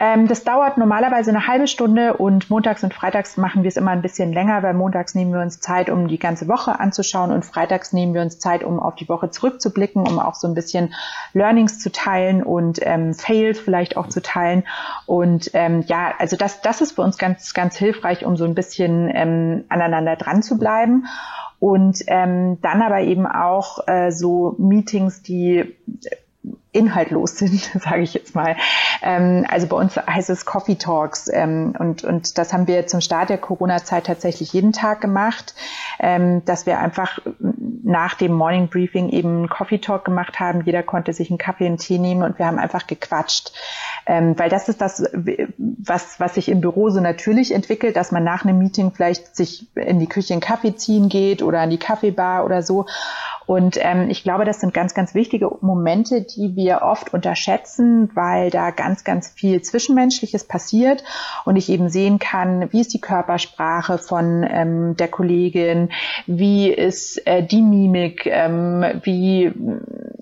[0.00, 3.92] Ähm, das dauert normalerweise eine halbe Stunde und montags und freitags machen wir es immer
[3.92, 7.44] ein bisschen länger, weil montags nehmen wir uns Zeit, um die ganze Woche anzuschauen und
[7.44, 10.94] freitags nehmen wir uns Zeit, um auf die Woche zurückzublicken, um auch so ein bisschen
[11.32, 14.64] Learnings zu teilen und ähm, Fails vielleicht auch zu teilen.
[15.06, 18.54] Und ähm, ja, also das, das ist für uns ganz, ganz hilfreich, um so ein
[18.54, 21.06] bisschen ähm, aneinander dran zu bleiben
[21.64, 25.74] und ähm, dann aber eben auch äh, so Meetings, die
[26.74, 28.56] inhaltlos sind, sage ich jetzt mal.
[29.02, 33.00] Ähm, also bei uns heißt es Coffee Talks ähm, und, und das haben wir zum
[33.00, 35.54] Start der Corona-Zeit tatsächlich jeden Tag gemacht,
[36.00, 37.20] ähm, dass wir einfach
[37.84, 40.62] nach dem Morning Briefing eben Coffee Talk gemacht haben.
[40.64, 43.52] Jeder konnte sich einen Kaffee und Tee nehmen und wir haben einfach gequatscht.
[44.06, 45.04] Ähm, weil das ist das,
[45.56, 49.68] was, was sich im Büro so natürlich entwickelt, dass man nach einem Meeting vielleicht sich
[49.76, 52.86] in die Küche einen Kaffee ziehen geht oder an die Kaffeebar oder so.
[53.46, 58.50] Und ähm, ich glaube, das sind ganz, ganz wichtige Momente, die wir oft unterschätzen, weil
[58.50, 61.04] da ganz, ganz viel Zwischenmenschliches passiert
[61.44, 65.90] und ich eben sehen kann, wie ist die Körpersprache von ähm, der Kollegin,
[66.26, 69.52] wie ist äh, die Mimik, ähm, wie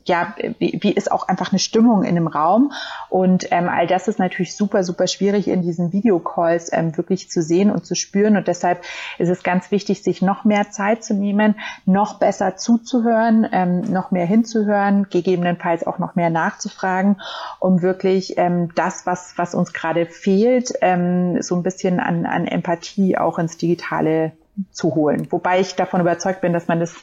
[0.04, 2.72] ja, wie, wie ist auch einfach eine Stimmung in einem Raum
[3.08, 7.42] und ähm, all das ist natürlich super, super schwierig in diesen Videocalls ähm, wirklich zu
[7.42, 8.82] sehen und zu spüren und deshalb
[9.18, 14.10] ist es ganz wichtig, sich noch mehr Zeit zu nehmen, noch besser zuzuhören ähm, noch
[14.10, 17.20] mehr hinzuhören, gegebenenfalls auch noch mehr nachzufragen,
[17.60, 22.46] um wirklich ähm, das, was, was uns gerade fehlt, ähm, so ein bisschen an, an
[22.46, 24.32] Empathie auch ins Digitale
[24.70, 25.28] zu holen.
[25.30, 26.94] Wobei ich davon überzeugt bin, dass man das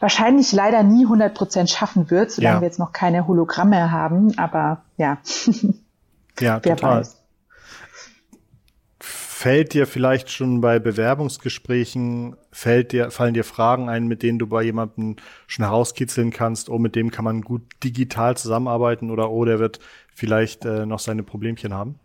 [0.00, 2.60] wahrscheinlich leider nie 100 Prozent schaffen wird, solange ja.
[2.60, 4.38] wir jetzt noch keine Hologramme haben.
[4.38, 5.18] Aber ja.
[6.40, 7.00] ja, total.
[7.00, 7.18] Weiß
[9.38, 14.48] fällt dir vielleicht schon bei Bewerbungsgesprächen, fällt dir, fallen dir Fragen ein, mit denen du
[14.48, 15.14] bei jemandem
[15.46, 19.78] schon herauskitzeln kannst, oh, mit dem kann man gut digital zusammenarbeiten oder oh, der wird
[20.12, 22.00] vielleicht äh, noch seine Problemchen haben?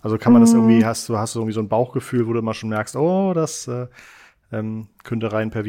[0.00, 0.86] Also kann man das irgendwie, mhm.
[0.86, 3.68] hast du, hast du irgendwie so ein Bauchgefühl, wo du immer schon merkst, oh, das
[3.68, 3.88] äh,
[4.50, 5.66] ähm, könnte rein per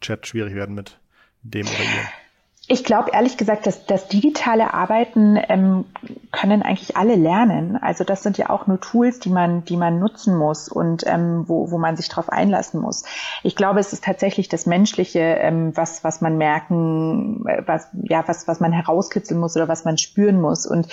[0.00, 0.98] Videochat schwierig werden mit
[1.42, 2.27] dem oder ihr?
[2.70, 5.86] Ich glaube ehrlich gesagt, dass das digitale Arbeiten ähm,
[6.32, 7.78] können eigentlich alle lernen.
[7.80, 11.44] Also das sind ja auch nur Tools, die man, die man nutzen muss und ähm,
[11.48, 13.04] wo, wo man sich darauf einlassen muss.
[13.42, 18.22] Ich glaube, es ist tatsächlich das Menschliche, ähm, was, was man merken, äh, was, ja,
[18.28, 20.66] was, was man herauskitzeln muss oder was man spüren muss.
[20.66, 20.88] Und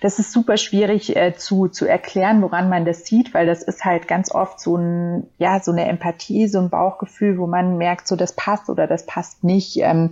[0.00, 3.84] das ist super schwierig äh, zu, zu erklären, woran man das sieht, weil das ist
[3.84, 8.08] halt ganz oft so ein, ja, so eine Empathie, so ein Bauchgefühl, wo man merkt,
[8.08, 9.76] so das passt oder das passt nicht.
[9.82, 10.08] Ähm,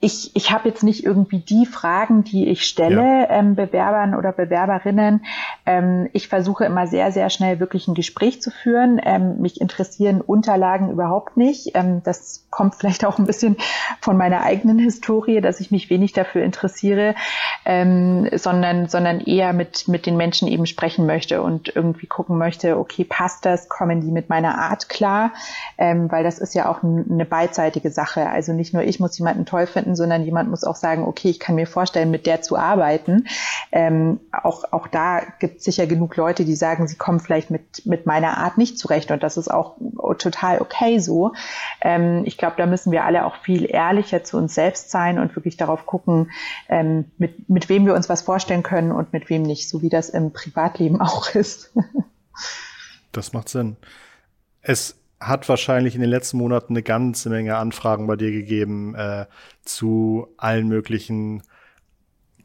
[0.00, 3.30] ich, ich habe jetzt nicht irgendwie die Fragen, die ich stelle, ja.
[3.30, 5.24] ähm, Bewerbern oder Bewerberinnen.
[5.66, 9.00] Ähm, ich versuche immer sehr, sehr schnell wirklich ein Gespräch zu führen.
[9.04, 11.72] Ähm, mich interessieren Unterlagen überhaupt nicht.
[11.74, 13.56] Ähm, das kommt vielleicht auch ein bisschen
[14.00, 17.16] von meiner eigenen Historie, dass ich mich wenig dafür interessiere,
[17.64, 22.78] ähm, sondern, sondern eher mit, mit den Menschen eben sprechen möchte und irgendwie gucken möchte,
[22.78, 25.32] okay, passt das, kommen die mit meiner Art klar?
[25.76, 28.28] Ähm, weil das ist ja auch eine beidseitige Sache.
[28.28, 31.40] Also nicht nur ich muss jemanden toll finden, sondern jemand muss auch sagen, okay, ich
[31.40, 33.26] kann mir vorstellen, mit der zu arbeiten.
[33.72, 37.86] Ähm, auch, auch da gibt es sicher genug Leute, die sagen, sie kommen vielleicht mit,
[37.86, 39.76] mit meiner Art nicht zurecht und das ist auch
[40.18, 41.32] total okay so.
[41.80, 45.34] Ähm, ich glaube, da müssen wir alle auch viel ehrlicher zu uns selbst sein und
[45.36, 46.30] wirklich darauf gucken,
[46.68, 49.88] ähm, mit, mit wem wir uns was vorstellen können und mit wem nicht, so wie
[49.88, 51.72] das im Privatleben auch ist.
[53.12, 53.76] das macht Sinn.
[54.60, 59.26] Es hat wahrscheinlich in den letzten Monaten eine ganze Menge Anfragen bei dir gegeben äh,
[59.62, 61.42] zu allen möglichen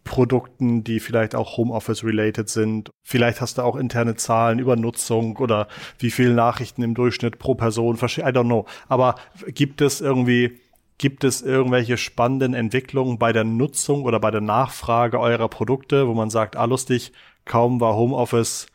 [0.04, 2.92] Produkten, die vielleicht auch Homeoffice-related sind.
[3.04, 5.68] Vielleicht hast du auch interne Zahlen über Nutzung oder
[6.00, 7.96] wie viele Nachrichten im Durchschnitt pro Person.
[7.96, 8.66] I don't know.
[8.90, 9.16] Aber
[9.48, 10.60] gibt es irgendwie,
[10.98, 16.14] gibt es irgendwelche spannenden Entwicklungen bei der Nutzung oder bei der Nachfrage eurer Produkte, wo
[16.14, 17.14] man sagt, ah lustig,
[17.46, 18.68] kaum war Homeoffice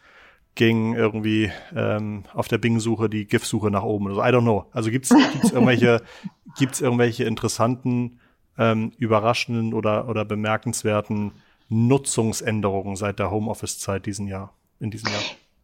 [0.59, 4.21] ging irgendwie ähm, auf der Bing-Suche die GIF-Suche nach oben oder so.
[4.23, 4.67] I don't know.
[4.73, 6.03] Also gibt's gibt's irgendwelche
[6.59, 8.19] gibt's irgendwelche interessanten,
[8.59, 11.33] ähm, überraschenden oder oder bemerkenswerten
[11.69, 15.21] Nutzungsänderungen seit der Homeoffice-Zeit diesen Jahr in diesem Jahr?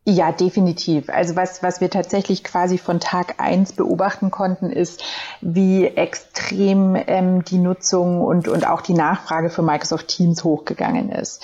[0.06, 1.08] Ja, definitiv.
[1.08, 5.02] Also was, was wir tatsächlich quasi von Tag eins beobachten konnten, ist,
[5.40, 11.42] wie extrem ähm, die Nutzung und, und auch die Nachfrage für Microsoft Teams hochgegangen ist.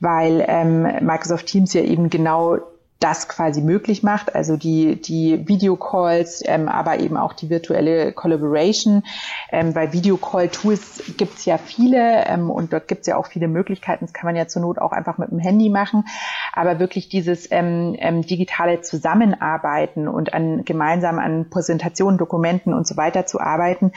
[0.00, 2.58] Weil ähm, Microsoft Teams ja eben genau
[3.00, 9.04] das quasi möglich macht, also die, die Videocalls, ähm, aber eben auch die virtuelle Collaboration,
[9.52, 14.12] ähm, weil Videocall-Tools gibt's ja viele ähm, und dort gibt's ja auch viele Möglichkeiten, das
[14.12, 16.06] kann man ja zur Not auch einfach mit dem Handy machen,
[16.52, 22.96] aber wirklich dieses ähm, ähm, digitale Zusammenarbeiten und an gemeinsam an Präsentationen, Dokumenten und so
[22.96, 23.92] weiter zu arbeiten,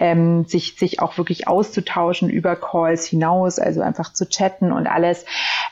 [0.00, 5.24] ähm, sich, sich auch wirklich auszutauschen über Calls hinaus, also einfach zu chatten und alles,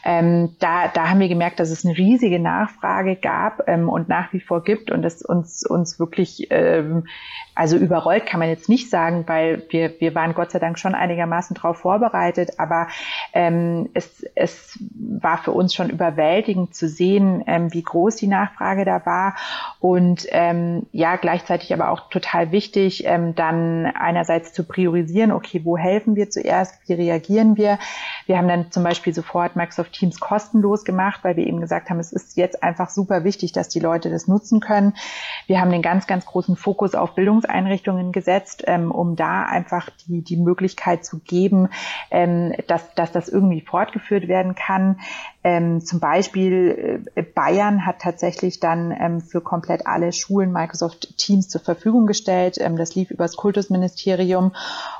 [0.04, 4.08] ähm, da, da haben wir gemerkt, dass es eine riesige Nachfrage Nachfrage gab ähm, und
[4.08, 7.06] nach wie vor gibt und es uns, uns wirklich, ähm,
[7.54, 10.94] also überrollt kann man jetzt nicht sagen, weil wir, wir waren Gott sei Dank schon
[10.94, 12.88] einigermaßen darauf vorbereitet, aber
[13.32, 18.84] ähm, es, es war für uns schon überwältigend zu sehen, ähm, wie groß die Nachfrage
[18.84, 19.34] da war
[19.80, 25.76] und ähm, ja, gleichzeitig aber auch total wichtig, ähm, dann einerseits zu priorisieren, okay, wo
[25.76, 27.78] helfen wir zuerst, wie reagieren wir.
[28.26, 31.98] Wir haben dann zum Beispiel sofort Microsoft Teams kostenlos gemacht, weil wir eben gesagt haben,
[31.98, 34.94] es ist jetzt einfach super wichtig, dass die Leute das nutzen können.
[35.46, 40.22] Wir haben den ganz, ganz großen Fokus auf Bildungseinrichtungen gesetzt, ähm, um da einfach die,
[40.22, 41.68] die Möglichkeit zu geben,
[42.10, 45.00] ähm, dass, dass das irgendwie fortgeführt werden kann.
[45.48, 51.48] Ähm, zum Beispiel äh, Bayern hat tatsächlich dann ähm, für komplett alle Schulen Microsoft Teams
[51.48, 52.58] zur Verfügung gestellt.
[52.60, 54.52] Ähm, das lief übers Kultusministerium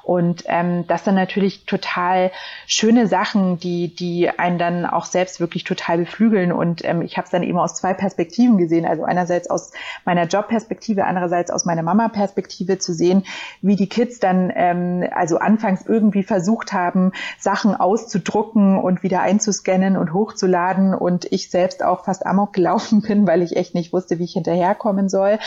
[0.05, 2.31] und ähm, das sind natürlich total
[2.67, 6.51] schöne Sachen, die die einen dann auch selbst wirklich total beflügeln.
[6.51, 8.87] Und ähm, ich habe es dann eben aus zwei Perspektiven gesehen.
[8.87, 9.73] Also einerseits aus
[10.07, 13.25] meiner Jobperspektive, andererseits aus meiner Mama-Perspektive zu sehen,
[13.61, 19.99] wie die Kids dann ähm, also anfangs irgendwie versucht haben, Sachen auszudrucken und wieder einzuscannen
[19.99, 24.19] und hochzuladen und ich selbst auch fast amok gelaufen bin, weil ich echt nicht wusste,
[24.19, 25.39] wie ich hinterherkommen soll.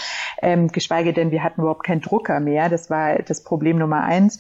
[0.41, 2.69] Ähm, geschweige denn, wir hatten überhaupt keinen Drucker mehr.
[2.69, 4.39] Das war das Problem Nummer eins.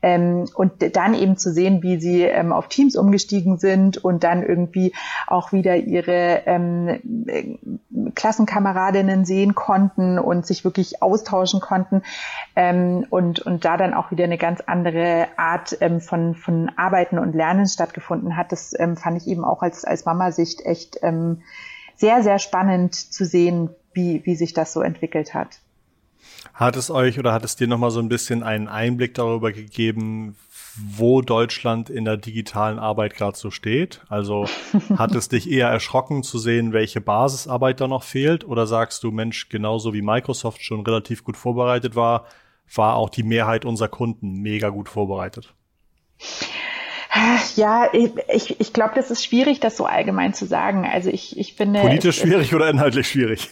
[0.00, 4.44] Ähm, und dann eben zu sehen, wie sie ähm, auf Teams umgestiegen sind und dann
[4.44, 4.92] irgendwie
[5.26, 7.80] auch wieder ihre ähm,
[8.14, 12.02] Klassenkameradinnen sehen konnten und sich wirklich austauschen konnten
[12.54, 17.18] ähm, und, und da dann auch wieder eine ganz andere Art ähm, von, von Arbeiten
[17.18, 18.52] und Lernen stattgefunden hat.
[18.52, 21.42] Das ähm, fand ich eben auch als, als Mama-Sicht echt ähm,
[21.96, 25.58] sehr, sehr spannend zu sehen, wie, wie sich das so entwickelt hat.
[26.54, 30.36] Hat es euch oder hat es dir nochmal so ein bisschen einen Einblick darüber gegeben,
[30.76, 34.02] wo Deutschland in der digitalen Arbeit gerade so steht?
[34.08, 34.46] Also
[34.96, 38.44] hat es dich eher erschrocken zu sehen, welche Basisarbeit da noch fehlt?
[38.44, 42.26] Oder sagst du, Mensch, genauso wie Microsoft schon relativ gut vorbereitet war,
[42.74, 45.54] war auch die Mehrheit unserer Kunden mega gut vorbereitet?
[47.56, 50.88] Ja, ich, ich glaube, das ist schwierig, das so allgemein zu sagen.
[50.90, 51.80] Also ich, ich finde.
[51.80, 53.50] Politisch es, schwierig oder inhaltlich schwierig?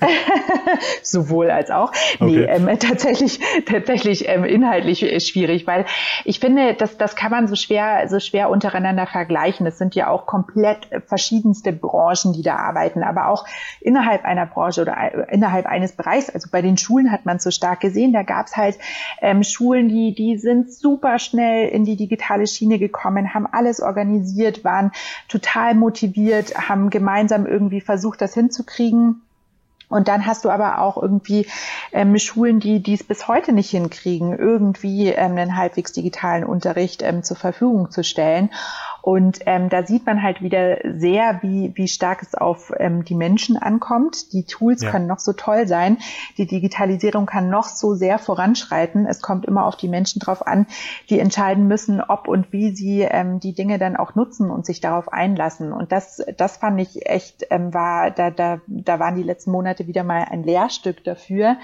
[1.02, 1.92] Sowohl als auch.
[2.20, 2.26] Okay.
[2.26, 5.86] Nee, ähm, tatsächlich, tatsächlich ähm, inhaltlich schwierig, weil
[6.24, 9.64] ich finde, das, das kann man so schwer, so schwer untereinander vergleichen.
[9.64, 13.46] Das sind ja auch komplett verschiedenste Branchen, die da arbeiten, aber auch
[13.80, 16.30] innerhalb einer Branche oder innerhalb eines Bereichs.
[16.30, 18.12] Also bei den Schulen hat man es so stark gesehen.
[18.12, 18.78] Da gab es halt
[19.20, 24.64] ähm, Schulen, die, die sind super schnell in die digitale Schiene gekommen, haben alles organisiert,
[24.64, 24.92] waren
[25.28, 29.22] total motiviert, haben gemeinsam irgendwie versucht, das hinzukriegen.
[29.88, 31.46] Und dann hast du aber auch irgendwie
[31.92, 37.22] ähm, Schulen, die dies bis heute nicht hinkriegen, irgendwie ähm, einen halbwegs digitalen Unterricht ähm,
[37.22, 38.50] zur Verfügung zu stellen.
[39.06, 43.14] Und ähm, da sieht man halt wieder sehr, wie, wie stark es auf ähm, die
[43.14, 44.32] Menschen ankommt.
[44.32, 44.90] Die Tools ja.
[44.90, 45.98] können noch so toll sein.
[46.38, 49.06] Die Digitalisierung kann noch so sehr voranschreiten.
[49.06, 50.66] Es kommt immer auf die Menschen drauf an,
[51.08, 54.80] die entscheiden müssen, ob und wie sie ähm, die Dinge dann auch nutzen und sich
[54.80, 55.72] darauf einlassen.
[55.72, 59.86] Und das, das fand ich echt, ähm, war, da, da, da waren die letzten Monate
[59.86, 61.58] wieder mal ein Lehrstück dafür,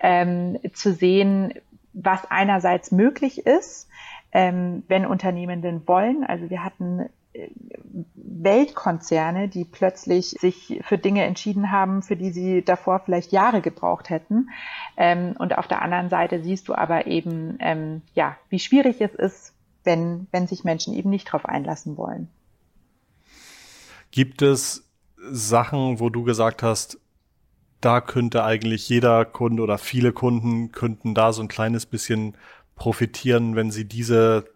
[0.00, 1.54] ähm, zu sehen,
[1.92, 3.89] was einerseits möglich ist,
[4.32, 6.24] ähm, wenn Unternehmen denn wollen.
[6.24, 7.48] Also wir hatten äh,
[8.14, 14.10] Weltkonzerne, die plötzlich sich für Dinge entschieden haben, für die sie davor vielleicht Jahre gebraucht
[14.10, 14.50] hätten.
[14.96, 19.14] Ähm, und auf der anderen Seite siehst du aber eben, ähm, ja, wie schwierig es
[19.14, 22.28] ist, wenn, wenn sich Menschen eben nicht darauf einlassen wollen.
[24.10, 24.88] Gibt es
[25.30, 26.98] Sachen, wo du gesagt hast,
[27.80, 32.36] da könnte eigentlich jeder Kunde oder viele Kunden könnten da so ein kleines bisschen
[32.80, 34.46] profitieren, wenn sie diese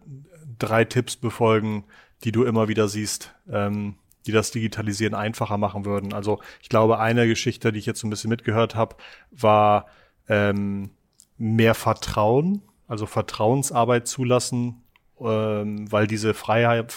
[0.57, 1.85] drei Tipps befolgen,
[2.23, 6.11] die du immer wieder siehst, ähm, die das Digitalisieren einfacher machen würden.
[6.11, 8.95] Also ich glaube, eine Geschichte, die ich jetzt so ein bisschen mitgehört habe,
[9.29, 9.85] war
[10.27, 10.89] ähm,
[11.37, 14.81] mehr Vertrauen, also Vertrauensarbeit zulassen
[15.21, 16.93] ähm, weil diese Freiheit,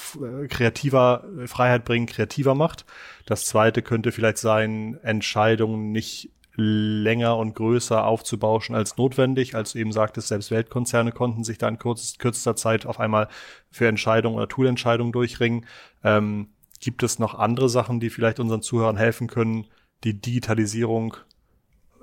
[0.49, 2.85] kreativer, Freiheit bringen, kreativer macht.
[3.27, 9.55] Das zweite könnte vielleicht sein, Entscheidungen nicht länger und größer aufzubauschen als notwendig.
[9.55, 13.29] Als du eben sagtest, selbst Weltkonzerne konnten sich da in kurz, kürzester Zeit auf einmal
[13.71, 15.67] für Entscheidungen oder Toolentscheidungen durchringen.
[16.03, 16.49] Ähm,
[16.81, 19.67] gibt es noch andere Sachen, die vielleicht unseren Zuhörern helfen können,
[20.03, 21.17] die Digitalisierung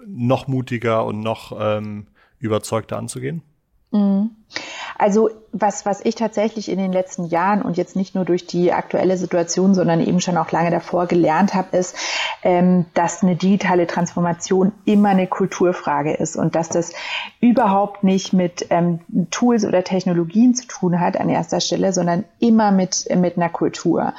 [0.08, 2.08] noch mutiger und noch ähm,
[2.40, 3.42] überzeugter anzugehen?
[3.92, 4.32] Mhm.
[4.98, 8.74] Also was, was ich tatsächlich in den letzten Jahren und jetzt nicht nur durch die
[8.74, 11.96] aktuelle Situation, sondern eben schon auch lange davor gelernt habe, ist,
[12.44, 16.94] ähm, dass eine digitale Transformation immer eine Kulturfrage ist und dass das
[17.40, 19.00] überhaupt nicht mit ähm,
[19.32, 24.14] Tools oder Technologien zu tun hat an erster Stelle, sondern immer mit, mit einer Kultur.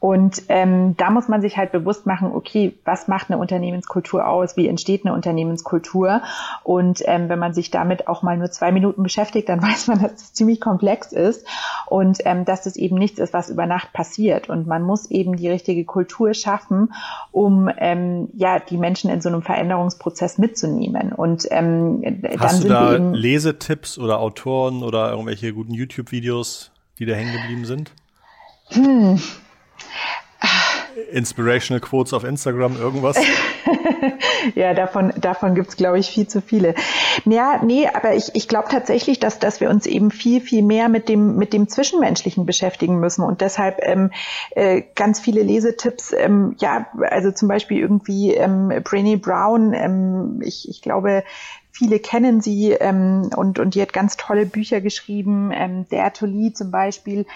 [0.00, 4.54] Und ähm, da muss man sich halt bewusst machen, okay, was macht eine Unternehmenskultur aus?
[4.54, 6.20] Wie entsteht eine Unternehmenskultur?
[6.62, 10.00] Und ähm, wenn man sich damit auch mal nur zwei Minuten beschäftigt, dann weiß man,
[10.00, 11.46] dass das ziemlich komplex ist
[11.86, 14.48] und ähm, dass das eben nichts ist, was über Nacht passiert.
[14.48, 16.92] Und man muss eben die richtige Kultur schaffen,
[17.32, 21.12] um ähm, ja die Menschen in so einem Veränderungsprozess mitzunehmen.
[21.12, 22.02] Und ähm,
[22.38, 27.64] Hast dann du da Lesetipps oder Autoren oder irgendwelche guten YouTube-Videos, die da hängen geblieben
[27.64, 27.92] sind?
[28.68, 29.20] Hm.
[31.10, 33.16] Inspirational Quotes auf Instagram, irgendwas?
[34.54, 36.74] ja, davon, davon gibt's glaube ich, viel zu viele.
[37.24, 40.88] Ja, nee, aber ich, ich glaube tatsächlich, dass, dass wir uns eben viel, viel mehr
[40.88, 43.22] mit dem, mit dem Zwischenmenschlichen beschäftigen müssen.
[43.22, 44.10] Und deshalb ähm,
[44.50, 50.68] äh, ganz viele Lesetipps, ähm, ja, also zum Beispiel irgendwie ähm, Brainy Brown, ähm, ich,
[50.68, 51.24] ich glaube,
[51.76, 56.24] Viele kennen sie ähm, und, und die hat ganz tolle Bücher geschrieben, ähm, Der to
[56.24, 57.26] Lead zum Beispiel,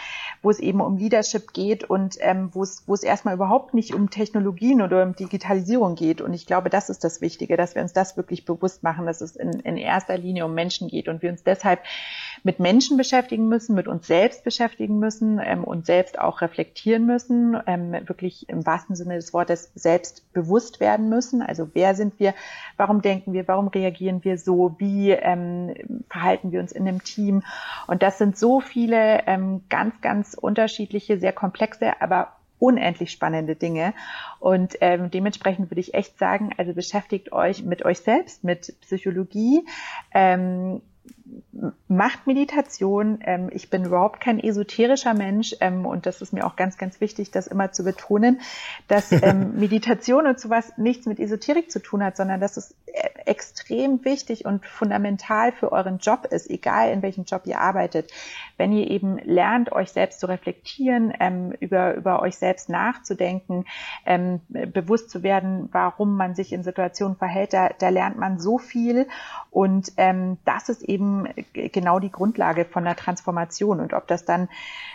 [0.43, 3.95] wo es eben um Leadership geht und ähm, wo es wo es erstmal überhaupt nicht
[3.95, 6.21] um Technologien oder um Digitalisierung geht.
[6.21, 9.23] Und ich glaube, das ist das Wichtige, dass wir uns das wirklich bewusst machen, dass
[9.23, 11.81] es in, in erster Linie um Menschen geht und wir uns deshalb
[12.43, 17.57] mit Menschen beschäftigen müssen, mit uns selbst beschäftigen müssen ähm, und selbst auch reflektieren müssen,
[17.67, 21.43] ähm, wirklich im wahrsten Sinne des Wortes selbst bewusst werden müssen.
[21.43, 22.35] Also wer sind wir,
[22.77, 25.75] warum denken wir, warum reagieren wir so, wie ähm,
[26.09, 27.43] verhalten wir uns in einem Team.
[27.87, 33.95] Und das sind so viele ähm, ganz, ganz unterschiedliche, sehr komplexe, aber unendlich spannende Dinge.
[34.41, 39.65] Und ähm, dementsprechend würde ich echt sagen, also beschäftigt euch mit euch selbst, mit Psychologie,
[40.13, 40.83] ähm,
[41.89, 43.19] macht Meditation.
[43.23, 47.01] Ähm, ich bin überhaupt kein esoterischer Mensch ähm, und das ist mir auch ganz, ganz
[47.01, 48.41] wichtig, das immer zu betonen,
[48.87, 53.09] dass ähm, Meditation und sowas nichts mit Esoterik zu tun hat, sondern dass es äh,
[53.27, 58.11] extrem wichtig und fundamental für euren Job ist, egal in welchem Job ihr arbeitet.
[58.57, 63.65] Wenn ihr eben lernt, euch selbst zu reflektieren, ähm, über, über euch selbst nachzudenken,
[64.07, 68.59] ähm, bewusst zu werden, warum man sich in Situationen verhält, da, da lernt man so
[68.59, 69.07] viel
[69.51, 71.18] und ähm, das ist eben
[71.53, 73.81] genau die Grundlage von der Transformation.
[73.81, 74.49] Und ob das dann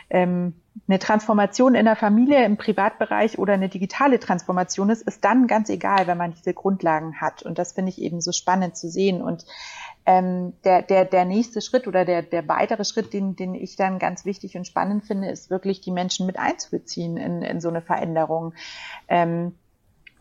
[0.10, 0.54] ähm,
[0.88, 5.70] eine Transformation in der Familie, im Privatbereich oder eine digitale Transformation ist, ist dann ganz
[5.70, 7.44] egal, wenn man diese Grundlagen hat.
[7.44, 9.22] Und das finde ich eben so spannend zu sehen.
[9.22, 9.46] Und
[10.06, 14.00] ähm, der, der, der nächste Schritt oder der, der weitere Schritt, den, den ich dann
[14.00, 17.82] ganz wichtig und spannend finde, ist wirklich die Menschen mit einzubeziehen in, in so eine
[17.82, 18.54] Veränderung.
[19.08, 19.56] Ähm,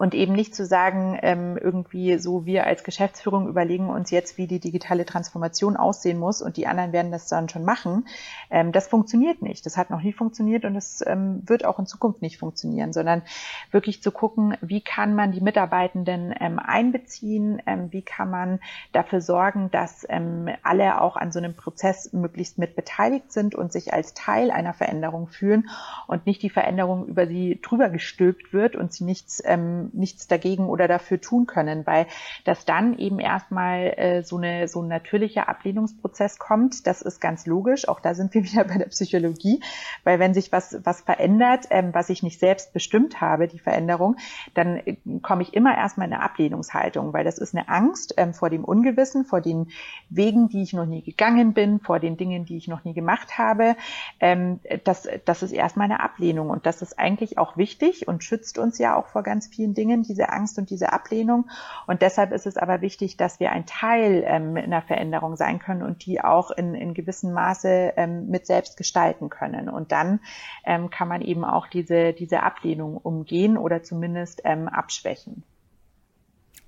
[0.03, 4.49] und eben nicht zu sagen, ähm, irgendwie so wir als Geschäftsführung überlegen uns jetzt, wie
[4.49, 8.09] die digitale Transformation aussehen muss und die anderen werden das dann schon machen.
[8.51, 9.65] Ähm, das funktioniert nicht.
[9.65, 13.23] Das hat noch nie funktioniert und es ähm, wird auch in Zukunft nicht funktionieren, sondern
[13.71, 18.59] wirklich zu gucken, wie kann man die Mitarbeitenden ähm, einbeziehen, ähm, wie kann man
[18.91, 23.73] dafür sorgen, dass ähm, alle auch an so einem Prozess möglichst mit beteiligt sind und
[23.73, 25.69] sich als Teil einer Veränderung fühlen
[26.09, 30.67] und nicht die Veränderung über sie drüber gestülpt wird und sie nichts ähm, nichts dagegen
[30.67, 32.07] oder dafür tun können, weil
[32.45, 36.87] das dann eben erstmal äh, so, eine, so ein natürlicher Ablehnungsprozess kommt.
[36.87, 37.89] Das ist ganz logisch.
[37.89, 39.61] Auch da sind wir wieder bei der Psychologie,
[40.05, 44.17] weil wenn sich was, was verändert, ähm, was ich nicht selbst bestimmt habe, die Veränderung,
[44.55, 48.35] dann äh, komme ich immer erstmal in eine Ablehnungshaltung, weil das ist eine Angst ähm,
[48.35, 49.69] vor dem Ungewissen, vor den
[50.09, 53.39] Wegen, die ich noch nie gegangen bin, vor den Dingen, die ich noch nie gemacht
[53.39, 53.77] habe.
[54.21, 58.59] Ähm, das, das ist erstmal eine Ablehnung und das ist eigentlich auch wichtig und schützt
[58.59, 61.49] uns ja auch vor ganz vielen Dingen Dingen, diese Angst und diese Ablehnung.
[61.87, 65.59] Und deshalb ist es aber wichtig, dass wir ein Teil ähm, in der Veränderung sein
[65.59, 69.69] können und die auch in, in gewissem Maße ähm, mit selbst gestalten können.
[69.69, 70.21] Und dann
[70.65, 75.43] ähm, kann man eben auch diese, diese Ablehnung umgehen oder zumindest ähm, abschwächen.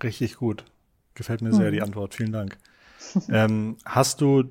[0.03, 0.65] Richtig gut.
[1.15, 1.73] Gefällt mir sehr hm.
[1.73, 2.15] die Antwort.
[2.15, 2.59] Vielen Dank.
[3.31, 4.45] ähm, hast du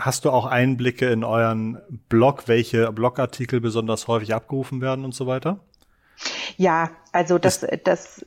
[0.00, 5.26] Hast du auch Einblicke in euren Blog, welche Blogartikel besonders häufig abgerufen werden und so
[5.26, 5.58] weiter?
[6.56, 8.24] Ja, also das, das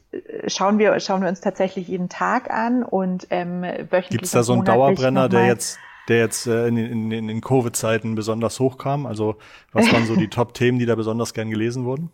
[0.47, 4.10] schauen wir, schauen wir uns tatsächlich jeden Tag an und ähm, wöchentlich.
[4.10, 7.41] Gibt es da so einen Dauerbrenner, der jetzt, der jetzt äh, in, in, in den
[7.41, 9.05] Covid-Zeiten besonders hochkam?
[9.05, 9.38] Also
[9.71, 12.12] was waren so die Top-Themen, die da besonders gern gelesen wurden?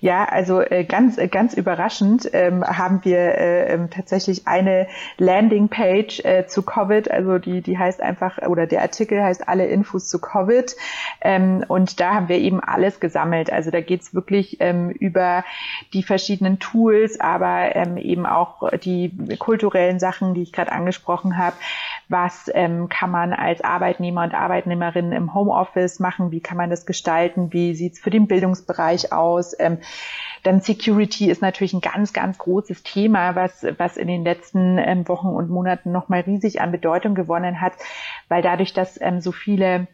[0.00, 6.20] Ja, also äh, ganz, äh, ganz überraschend ähm, haben wir äh, ähm, tatsächlich eine Landingpage
[6.24, 10.20] äh, zu Covid, also die, die heißt einfach, oder der Artikel heißt alle Infos zu
[10.20, 10.76] Covid.
[11.20, 13.52] Ähm, und da haben wir eben alles gesammelt.
[13.52, 15.44] Also da geht's wirklich ähm, über
[15.92, 21.56] die verschiedenen Tools, aber ähm, eben auch die kulturellen Sachen, die ich gerade angesprochen habe.
[22.08, 26.30] Was ähm, kann man als Arbeitnehmer und Arbeitnehmerin im Homeoffice machen?
[26.30, 27.52] Wie kann man das gestalten?
[27.52, 29.28] Wie sieht's für den Bildungsbereich aus?
[29.38, 29.54] aus.
[29.58, 29.78] Ähm,
[30.42, 35.08] dann Security ist natürlich ein ganz, ganz großes Thema, was, was in den letzten ähm,
[35.08, 37.72] Wochen und Monaten nochmal riesig an Bedeutung gewonnen hat,
[38.28, 39.88] weil dadurch, dass ähm, so viele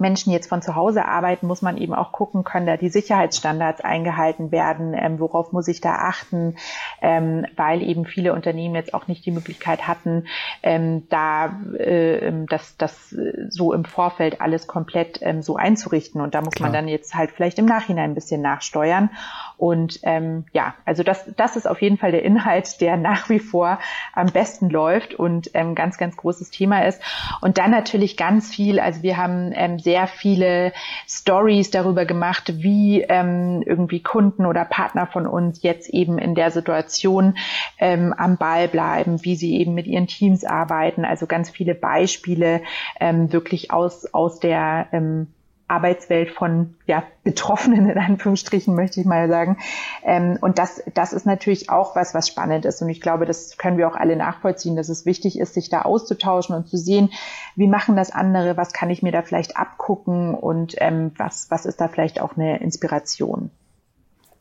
[0.00, 3.80] Menschen jetzt von zu Hause arbeiten, muss man eben auch gucken, können da die Sicherheitsstandards
[3.80, 6.56] eingehalten werden, ähm, worauf muss ich da achten,
[7.02, 10.26] ähm, weil eben viele Unternehmen jetzt auch nicht die Möglichkeit hatten,
[10.62, 11.46] ähm, da
[11.78, 13.14] äh, das, das
[13.48, 16.20] so im Vorfeld alles komplett ähm, so einzurichten.
[16.20, 16.68] Und da muss Klar.
[16.68, 19.10] man dann jetzt halt vielleicht im Nachhinein ein bisschen nachsteuern.
[19.58, 23.40] Und ähm, ja, also das, das ist auf jeden Fall der Inhalt, der nach wie
[23.40, 23.80] vor
[24.14, 27.02] am besten läuft und ähm, ganz, ganz großes Thema ist.
[27.40, 30.72] Und dann natürlich ganz viel, also wir haben ähm, sehr viele
[31.08, 36.52] Stories darüber gemacht, wie ähm, irgendwie Kunden oder Partner von uns jetzt eben in der
[36.52, 37.36] Situation
[37.78, 41.04] ähm, am Ball bleiben, wie sie eben mit ihren Teams arbeiten.
[41.04, 42.62] Also ganz viele Beispiele
[43.00, 45.26] ähm, wirklich aus, aus der ähm,
[45.68, 49.58] Arbeitswelt von ja, Betroffenen in Anführungsstrichen, möchte ich mal sagen.
[50.02, 52.82] Ähm, und das, das ist natürlich auch was, was spannend ist.
[52.82, 55.82] Und ich glaube, das können wir auch alle nachvollziehen, dass es wichtig ist, sich da
[55.82, 57.10] auszutauschen und zu sehen,
[57.54, 61.66] wie machen das andere, was kann ich mir da vielleicht abgucken und ähm, was, was
[61.66, 63.50] ist da vielleicht auch eine Inspiration.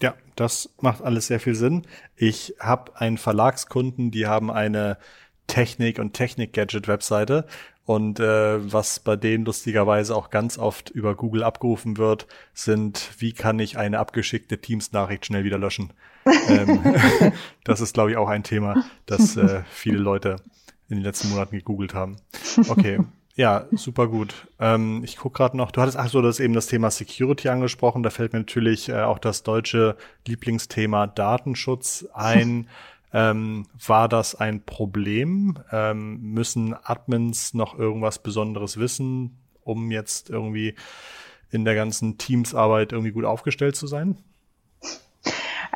[0.01, 1.83] Ja, das macht alles sehr viel Sinn.
[2.15, 4.97] Ich habe einen Verlagskunden, die haben eine
[5.47, 7.45] Technik- und Technik-Gadget-Webseite
[7.87, 13.31] und äh, was bei denen lustigerweise auch ganz oft über Google abgerufen wird, sind, wie
[13.31, 15.93] kann ich eine abgeschickte Teams-Nachricht schnell wieder löschen?
[16.49, 16.81] ähm,
[17.63, 20.35] das ist, glaube ich, auch ein Thema, das äh, viele Leute
[20.89, 22.17] in den letzten Monaten gegoogelt haben.
[22.67, 22.99] Okay.
[23.37, 24.47] Ja, super gut.
[24.59, 28.01] Ähm, ich gucke gerade noch, du hattest ach so, das eben das Thema Security angesprochen.
[28.01, 29.95] Da fällt mir natürlich äh, auch das deutsche
[30.25, 32.67] Lieblingsthema Datenschutz ein.
[33.17, 35.57] Ähm, war das ein Problem?
[35.71, 40.75] Ähm, müssen Admins noch irgendwas Besonderes wissen, um jetzt irgendwie
[41.49, 44.19] in der ganzen Teamsarbeit irgendwie gut aufgestellt zu sein?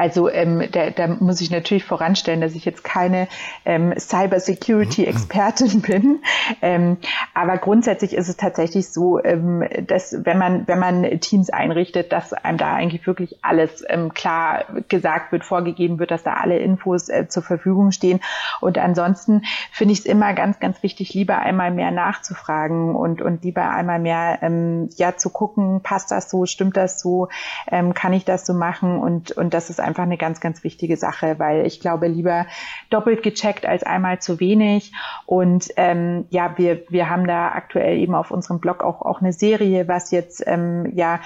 [0.01, 3.27] Also ähm, da, da muss ich natürlich voranstellen, dass ich jetzt keine
[3.65, 6.23] ähm, Cyber-Security-Expertin bin.
[6.63, 6.97] Ähm,
[7.35, 12.33] aber grundsätzlich ist es tatsächlich so, ähm, dass wenn man, wenn man Teams einrichtet, dass
[12.33, 17.07] einem da eigentlich wirklich alles ähm, klar gesagt wird, vorgegeben wird, dass da alle Infos
[17.07, 18.21] äh, zur Verfügung stehen.
[18.59, 23.43] Und ansonsten finde ich es immer ganz, ganz wichtig, lieber einmal mehr nachzufragen und, und
[23.43, 27.29] lieber einmal mehr ähm, ja zu gucken, passt das so, stimmt das so,
[27.69, 30.97] ähm, kann ich das so machen und, und das ist einfach eine ganz, ganz wichtige
[30.97, 32.45] Sache, weil ich glaube, lieber
[32.89, 34.91] doppelt gecheckt als einmal zu wenig.
[35.25, 39.33] Und ähm, ja, wir, wir haben da aktuell eben auf unserem Blog auch, auch eine
[39.33, 41.19] Serie, was jetzt ähm, ja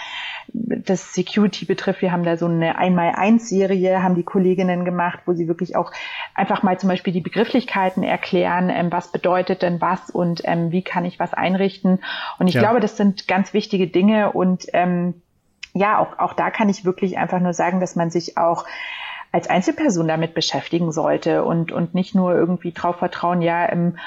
[0.54, 2.02] das Security betrifft.
[2.02, 5.92] Wir haben da so eine Einmal-Eins-Serie, haben die Kolleginnen gemacht, wo sie wirklich auch
[6.34, 10.82] einfach mal zum Beispiel die Begrifflichkeiten erklären, ähm, was bedeutet denn was und ähm, wie
[10.82, 12.00] kann ich was einrichten.
[12.40, 12.62] Und ich ja.
[12.62, 15.22] glaube, das sind ganz wichtige Dinge und ähm,
[15.76, 18.66] ja, auch, auch da kann ich wirklich einfach nur sagen, dass man sich auch
[19.34, 23.98] als Einzelperson damit beschäftigen sollte und, und nicht nur irgendwie drauf vertrauen, ja, ähm,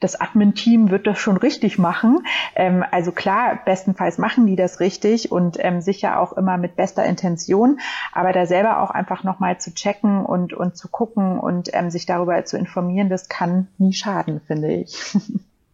[0.00, 2.24] das Admin-Team wird das schon richtig machen.
[2.54, 7.04] Ähm, also klar, bestenfalls machen die das richtig und ähm, sicher auch immer mit bester
[7.04, 7.80] Intention,
[8.12, 12.42] aber da selber auch einfach nochmal zu checken und, und zu gucken und sich darüber
[12.46, 15.14] zu informieren, das kann nie schaden, finde ich.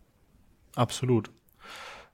[0.75, 1.31] Absolut.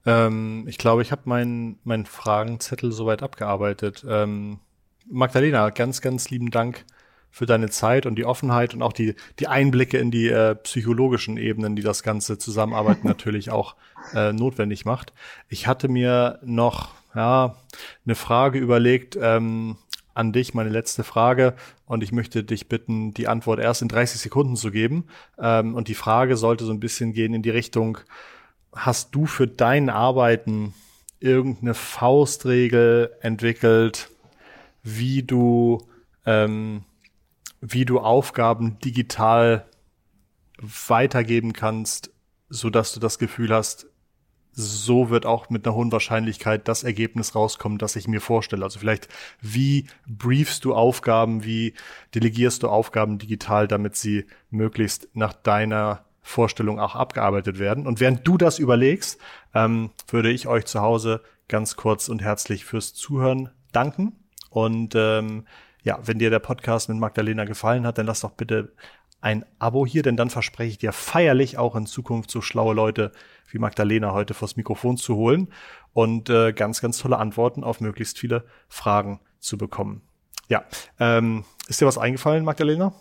[0.07, 4.05] Ähm, ich glaube, ich habe meinen mein Fragenzettel soweit abgearbeitet.
[4.09, 4.61] Ähm,
[5.09, 6.84] Magdalena, ganz, ganz lieben Dank
[7.30, 11.36] für deine Zeit und die Offenheit und auch die, die Einblicke in die äh, psychologischen
[11.36, 13.76] Ebenen, die das ganze Zusammenarbeiten natürlich auch
[14.14, 15.12] äh, notwendig macht.
[15.48, 17.57] Ich hatte mir noch ja,
[18.05, 19.76] eine Frage überlegt ähm,
[20.14, 21.55] an dich, meine letzte Frage,
[21.86, 25.07] und ich möchte dich bitten, die Antwort erst in 30 Sekunden zu geben.
[25.38, 27.98] Ähm, und die Frage sollte so ein bisschen gehen in die Richtung,
[28.72, 30.74] hast du für dein Arbeiten
[31.18, 34.10] irgendeine Faustregel entwickelt,
[34.82, 35.86] wie du,
[36.24, 36.84] ähm,
[37.60, 39.66] wie du Aufgaben digital
[40.58, 42.10] weitergeben kannst,
[42.48, 43.86] so dass du das Gefühl hast,
[44.52, 48.64] so wird auch mit einer hohen Wahrscheinlichkeit das Ergebnis rauskommen, das ich mir vorstelle.
[48.64, 49.08] Also vielleicht,
[49.40, 51.74] wie briefst du Aufgaben, wie
[52.14, 57.86] delegierst du Aufgaben digital, damit sie möglichst nach deiner Vorstellung auch abgearbeitet werden.
[57.86, 59.18] Und während du das überlegst,
[59.54, 64.12] ähm, würde ich euch zu Hause ganz kurz und herzlich fürs Zuhören danken.
[64.50, 65.46] Und ähm,
[65.82, 68.72] ja, wenn dir der Podcast mit Magdalena gefallen hat, dann lass doch bitte
[69.20, 73.12] ein Abo hier, denn dann verspreche ich dir feierlich auch in Zukunft so schlaue Leute
[73.50, 75.48] wie Magdalena heute vors Mikrofon zu holen
[75.92, 80.02] und äh, ganz, ganz tolle Antworten auf möglichst viele Fragen zu bekommen.
[80.48, 80.64] Ja,
[80.98, 82.92] ähm, ist dir was eingefallen, Magdalena?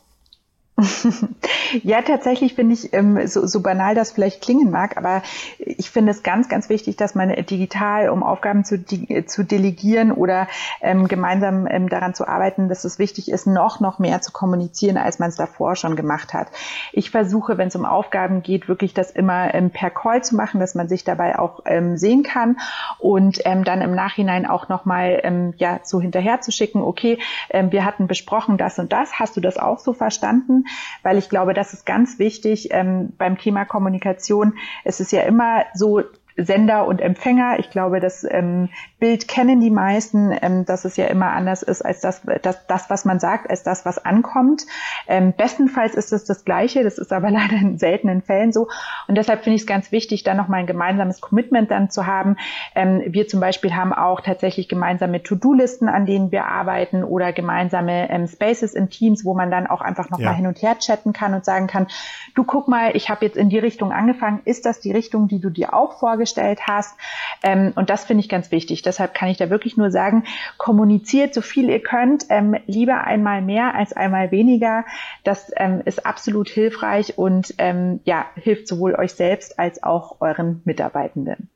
[1.83, 5.21] ja, tatsächlich finde ich, ähm, so, so banal das vielleicht klingen mag, aber
[5.57, 8.83] ich finde es ganz, ganz wichtig, dass man digital, um Aufgaben zu,
[9.25, 10.47] zu delegieren oder
[10.81, 14.97] ähm, gemeinsam ähm, daran zu arbeiten, dass es wichtig ist, noch, noch mehr zu kommunizieren,
[14.97, 16.47] als man es davor schon gemacht hat.
[16.93, 20.59] Ich versuche, wenn es um Aufgaben geht, wirklich das immer ähm, per Call zu machen,
[20.59, 22.57] dass man sich dabei auch ähm, sehen kann
[22.99, 27.19] und ähm, dann im Nachhinein auch nochmal ähm, ja, so hinterher zu schicken, okay,
[27.51, 30.65] wir hatten besprochen das und das, hast du das auch so verstanden?
[31.03, 34.57] Weil ich glaube, das ist ganz wichtig ähm, beim Thema Kommunikation.
[34.83, 36.03] Es ist ja immer so,
[36.45, 37.59] Sender und Empfänger.
[37.59, 38.69] Ich glaube, das ähm,
[38.99, 42.89] Bild kennen die meisten, ähm, dass es ja immer anders ist als das, das, das
[42.89, 44.65] was man sagt, als das, was ankommt.
[45.07, 48.67] Ähm, bestenfalls ist es das Gleiche, das ist aber leider in seltenen Fällen so.
[49.07, 52.37] Und deshalb finde ich es ganz wichtig, da nochmal ein gemeinsames Commitment dann zu haben.
[52.75, 58.09] Ähm, wir zum Beispiel haben auch tatsächlich gemeinsame To-Do-Listen, an denen wir arbeiten oder gemeinsame
[58.09, 60.35] ähm, Spaces in Teams, wo man dann auch einfach nochmal ja.
[60.35, 61.87] hin und her chatten kann und sagen kann,
[62.35, 65.39] du guck mal, ich habe jetzt in die Richtung angefangen, ist das die Richtung, die
[65.39, 66.95] du dir auch vorgestellt vorgestellt hast.
[67.43, 68.81] Ähm, und das finde ich ganz wichtig.
[68.81, 70.23] Deshalb kann ich da wirklich nur sagen,
[70.57, 74.85] kommuniziert so viel ihr könnt, ähm, lieber einmal mehr als einmal weniger.
[75.23, 80.61] Das ähm, ist absolut hilfreich und ähm, ja, hilft sowohl euch selbst als auch euren
[80.65, 81.49] Mitarbeitenden.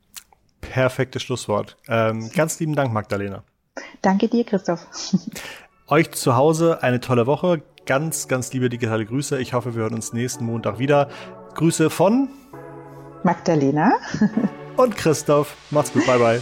[0.61, 1.77] Perfektes Schlusswort.
[1.87, 3.43] Ähm, ganz lieben Dank, Magdalena.
[4.01, 4.85] Danke dir, Christoph.
[5.87, 7.61] Euch zu Hause eine tolle Woche.
[7.85, 9.39] Ganz, ganz liebe digitale Grüße.
[9.39, 11.09] Ich hoffe, wir hören uns nächsten Montag wieder.
[11.55, 12.29] Grüße von
[13.23, 13.91] Magdalena.
[14.77, 15.55] und Christoph.
[15.71, 16.41] Macht's gut, bye bye.